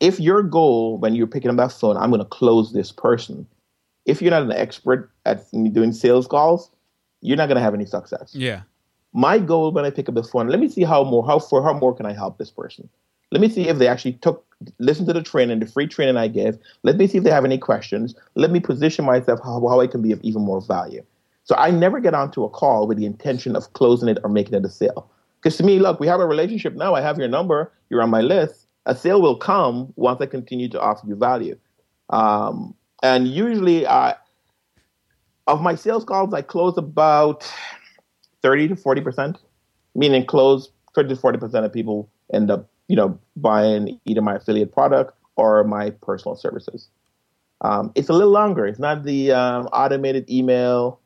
[0.00, 3.46] If your goal when you're picking up that phone, I'm going to close this person.
[4.04, 6.70] If you're not an expert at doing sales calls,
[7.20, 8.34] you're not going to have any success.
[8.34, 8.62] Yeah.
[9.12, 11.62] My goal when I pick up the phone, let me see how more how for
[11.62, 12.88] how more can I help this person.
[13.30, 14.44] Let me see if they actually took
[14.78, 16.58] listen to the training, the free training I give.
[16.82, 18.14] Let me see if they have any questions.
[18.34, 21.04] Let me position myself how, how I can be of even more value.
[21.44, 24.54] So I never get onto a call with the intention of closing it or making
[24.54, 25.10] it a sale.
[25.40, 26.94] Because to me, look, we have a relationship now.
[26.94, 27.70] I have your number.
[27.90, 28.66] You're on my list.
[28.86, 31.58] A sale will come once I continue to offer you value.
[32.10, 34.14] Um, and usually, I,
[35.46, 37.50] of my sales calls, I close about
[38.42, 39.36] 30 to 40%,
[39.94, 44.72] meaning close 30 to 40% of people end up, you know, buying either my affiliate
[44.72, 46.88] product or my personal services.
[47.60, 48.66] Um, it's a little longer.
[48.66, 51.00] It's not the um, automated email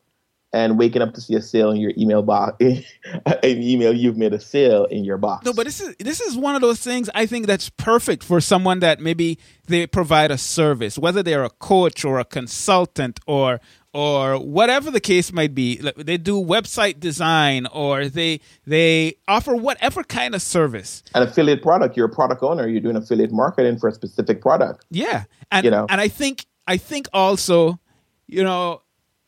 [0.53, 4.33] and waking up to see a sale in your email box an email you've made
[4.33, 7.11] a sale in your box no but this is this is one of those things
[7.14, 11.51] i think that's perfect for someone that maybe they provide a service whether they're a
[11.51, 13.61] coach or a consultant or
[13.99, 20.05] or whatever the case might be they do website design or they they offer whatever
[20.05, 21.03] kind of service.
[21.16, 24.86] An affiliate product you're a product owner you're doing affiliate marketing for a specific product.
[24.92, 25.24] Yeah.
[25.51, 25.86] And you know?
[25.88, 27.80] and i think i think also
[28.28, 28.82] you know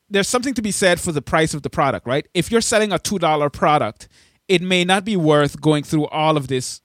[0.09, 2.27] there's something to be said for the price of the product, right?
[2.35, 4.09] If you're selling a $2 product,
[4.49, 6.81] it may not be worth going through all of this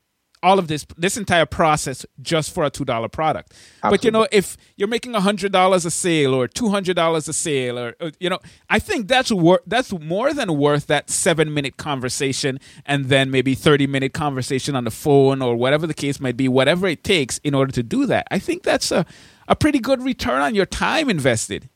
[0.45, 3.51] all of this this entire process just for a $2 product.
[3.51, 3.97] Absolutely.
[3.97, 8.11] But you know, if you're making $100 a sale or $200 a sale or, or
[8.19, 8.39] you know,
[8.69, 14.13] I think that's wor- that's more than worth that 7-minute conversation and then maybe 30-minute
[14.13, 17.71] conversation on the phone or whatever the case might be, whatever it takes in order
[17.71, 18.27] to do that.
[18.29, 19.05] I think that's a
[19.47, 21.69] a pretty good return on your time invested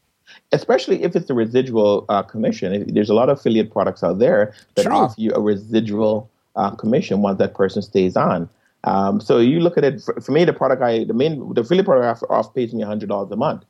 [0.52, 2.92] especially if it's a residual uh, commission.
[2.94, 4.94] There's a lot of affiliate products out there that True.
[4.94, 8.50] offer you a residual uh, commission once that person stays on.
[8.86, 11.62] Um, so you look at it for, for, me, the product I, the main, the
[11.62, 13.64] affiliate product I offer pays me hundred dollars a month.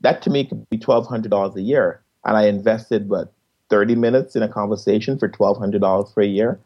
[0.00, 3.32] That to me could be twelve hundred dollars a year, and I invested what
[3.68, 6.58] thirty minutes in a conversation for twelve hundred dollars for a year.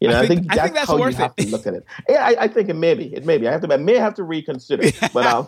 [0.00, 1.66] You know, I think, I think that's, I think that's how you have to look
[1.66, 1.84] at it.
[2.08, 3.12] Yeah, I, I, think it may be.
[3.12, 3.48] It may be.
[3.48, 3.74] I have to.
[3.74, 4.90] I may have to reconsider.
[5.12, 5.46] But um,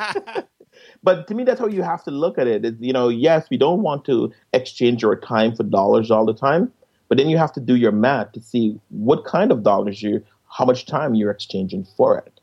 [1.02, 2.64] But to me, that's how you have to look at it.
[2.64, 6.34] Is you know, yes, we don't want to exchange your time for dollars all the
[6.34, 6.72] time,
[7.08, 10.22] but then you have to do your math to see what kind of dollars you,
[10.51, 12.40] how much time you're exchanging for it.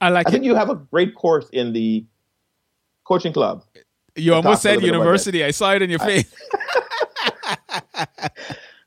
[0.00, 0.28] I like.
[0.28, 2.04] I think you have a great course in the
[3.04, 3.64] coaching club.
[4.16, 5.44] You almost said university.
[5.44, 6.32] I saw it in your face.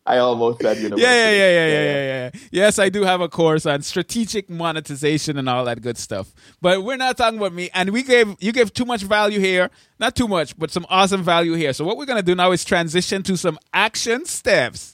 [0.06, 1.02] I almost said university.
[1.02, 2.40] Yeah, yeah, yeah, yeah, yeah, yeah, yeah.
[2.52, 6.34] Yes, I do have a course on strategic monetization and all that good stuff.
[6.62, 7.70] But we're not talking about me.
[7.74, 9.70] And we gave you gave too much value here.
[10.00, 11.72] Not too much, but some awesome value here.
[11.72, 14.94] So what we're gonna do now is transition to some action steps.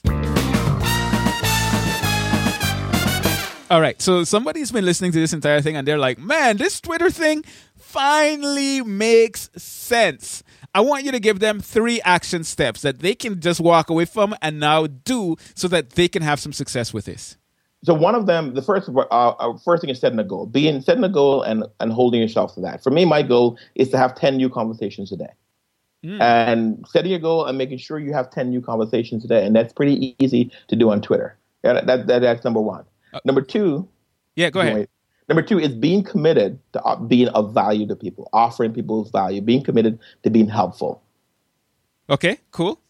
[3.70, 6.80] All right, so somebody's been listening to this entire thing and they're like, man, this
[6.80, 7.44] Twitter thing
[7.76, 10.42] finally makes sense.
[10.74, 14.06] I want you to give them three action steps that they can just walk away
[14.06, 17.36] from and now do so that they can have some success with this.
[17.84, 20.46] So one of them, the first uh, uh, first thing is setting a goal.
[20.46, 22.82] Being setting a goal and and holding yourself to that.
[22.82, 25.32] For me, my goal is to have ten new conversations a day.
[26.04, 26.20] Mm.
[26.20, 29.44] And setting a goal and making sure you have 10 new conversations a day.
[29.44, 31.36] And that's pretty easy to do on Twitter.
[31.62, 32.86] Yeah, that, that, that's number one.
[33.12, 33.88] Uh, number two.
[34.36, 34.88] Yeah, go ahead.
[35.28, 39.40] Number two is being committed to uh, being of value to people, offering people value,
[39.40, 41.02] being committed to being helpful.
[42.08, 42.80] Okay, cool.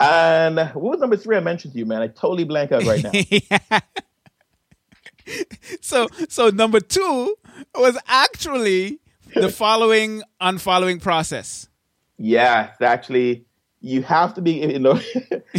[0.00, 2.02] And what was number three I mentioned to you, man?
[2.02, 3.80] I totally blank out right now.
[5.80, 7.36] so, so number two
[7.74, 9.00] was actually
[9.34, 11.68] the following unfollowing process.
[12.18, 13.45] Yes, actually,
[13.86, 15.00] you have to be, you know.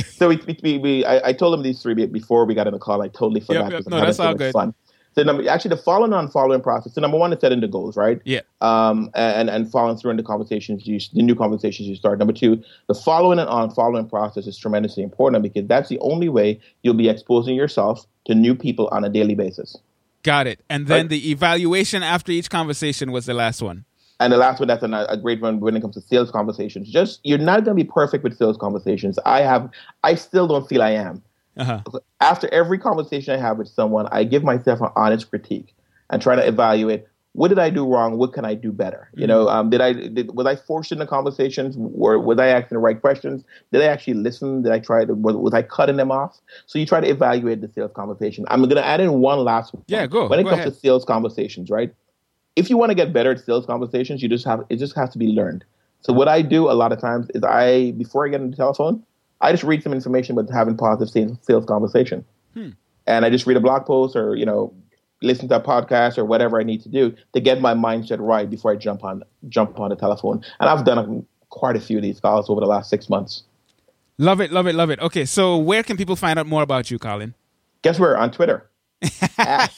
[0.07, 2.79] so we, we, we I, I, told them these three before we got in the
[2.79, 3.01] call.
[3.01, 3.71] I totally forgot.
[3.71, 3.87] Yep, yep.
[3.87, 4.53] No, that's all good.
[4.53, 4.73] Fun.
[5.15, 6.93] So number, actually, the following on following process.
[6.93, 8.21] So number one is setting the goals, right?
[8.23, 8.41] Yeah.
[8.61, 12.19] Um, and and following through in the conversations, you, the new conversations you start.
[12.19, 16.29] Number two, the following and on following process is tremendously important because that's the only
[16.29, 19.75] way you'll be exposing yourself to new people on a daily basis.
[20.21, 20.59] Got it.
[20.69, 21.09] And then right?
[21.09, 23.85] the evaluation after each conversation was the last one.
[24.19, 26.89] And the last one, that's a, a great one when it comes to sales conversations.
[26.89, 29.19] Just you're not going to be perfect with sales conversations.
[29.25, 29.69] I have,
[30.03, 31.21] I still don't feel I am.
[31.57, 31.81] Uh-huh.
[32.21, 35.75] After every conversation I have with someone, I give myself an honest critique
[36.09, 37.05] and try to evaluate
[37.37, 38.17] what did I do wrong?
[38.17, 39.09] What can I do better?
[39.11, 39.21] Mm-hmm.
[39.21, 41.77] You know, um, did I did, was I forced into conversations?
[41.95, 43.43] Or was I asking the right questions?
[43.71, 44.63] Did I actually listen?
[44.63, 46.41] Did I try to was, was I cutting them off?
[46.65, 48.43] So you try to evaluate the sales conversation.
[48.49, 49.83] I'm going to add in one last one.
[49.87, 50.27] Yeah, go.
[50.27, 50.73] When it go comes ahead.
[50.73, 51.93] to sales conversations, right?
[52.57, 55.09] If you want to get better at sales conversations, you just have it just has
[55.11, 55.63] to be learned.
[56.01, 58.57] So what I do a lot of times is I before I get on the
[58.57, 59.03] telephone,
[59.41, 62.25] I just read some information, but having positive sales conversation.
[62.53, 62.69] Hmm.
[63.05, 64.73] and I just read a blog post or you know
[65.21, 68.49] listen to a podcast or whatever I need to do to get my mindset right
[68.49, 70.43] before I jump on jump on the telephone.
[70.59, 73.43] And I've done quite a few of these calls over the last six months.
[74.17, 74.99] Love it, love it, love it.
[74.99, 77.35] Okay, so where can people find out more about you, Colin?
[77.83, 78.17] Guess where?
[78.17, 78.69] On Twitter.
[79.37, 79.71] at,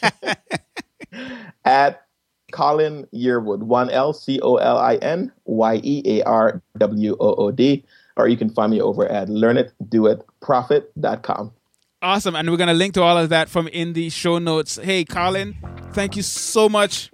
[1.65, 2.05] at
[2.51, 7.35] Colin Yearwood, one L C O L I N Y E A R W O
[7.35, 7.85] O D.
[8.17, 11.53] Or you can find me over at learnitdoitprofit.com.
[12.01, 12.35] Awesome.
[12.35, 14.77] And we're going to link to all of that from in the show notes.
[14.81, 15.55] Hey, Colin,
[15.91, 17.11] thank you so much.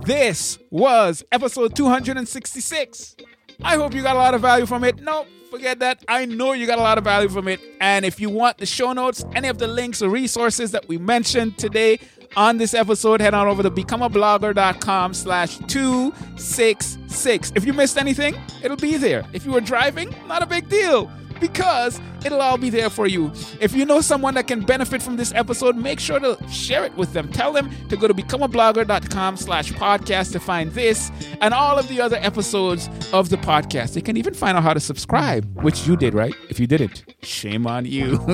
[0.05, 3.16] This was episode 266.
[3.62, 5.01] I hope you got a lot of value from it.
[5.01, 6.05] No, forget that.
[6.09, 7.61] I know you got a lot of value from it.
[7.81, 10.99] And if you want the show notes, any of the links or resources that we
[10.99, 12.01] mentioned today
[12.37, 17.53] on this episode, head on over to becomeablogger.com slash 266.
[17.55, 19.25] If you missed anything, it'll be there.
[19.33, 21.11] If you were driving, not a big deal
[21.41, 23.32] because it'll all be there for you.
[23.61, 26.97] If you know someone that can benefit from this episode, make sure to share it
[26.97, 27.30] with them.
[27.32, 31.11] Tell them to go to becomeablogger.com slash podcast to find this
[31.41, 33.95] and all of the other episodes of the podcast.
[33.95, 36.35] They can even find out how to subscribe, which you did, right?
[36.49, 38.20] If you didn't, shame on you.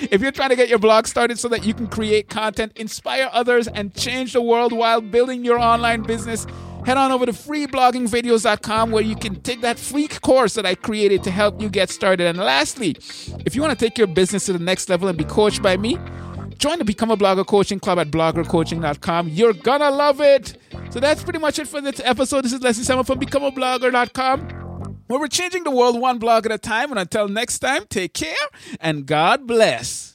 [0.00, 3.28] if you're trying to get your blog started so that you can create content, inspire
[3.32, 6.46] others, and change the world while building your online business,
[6.84, 11.22] head on over to freebloggingvideos.com where you can take that free course that I created
[11.24, 12.26] to help you get started.
[12.26, 12.96] And lastly,
[13.44, 15.76] if you want to take your business to the next level and be coached by
[15.76, 15.98] me,
[16.58, 19.28] join the Become a Blogger Coaching Club at bloggercoaching.com.
[19.28, 20.56] You're gonna love it.
[20.90, 22.44] So that's pretty much it for this episode.
[22.44, 24.62] This is Leslie Samuel from becomeablogger.com
[25.12, 26.90] where we're changing the world one blog at a time.
[26.90, 28.34] And until next time, take care
[28.80, 30.11] and God bless.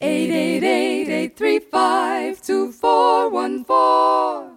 [0.00, 4.55] 888 835 2414.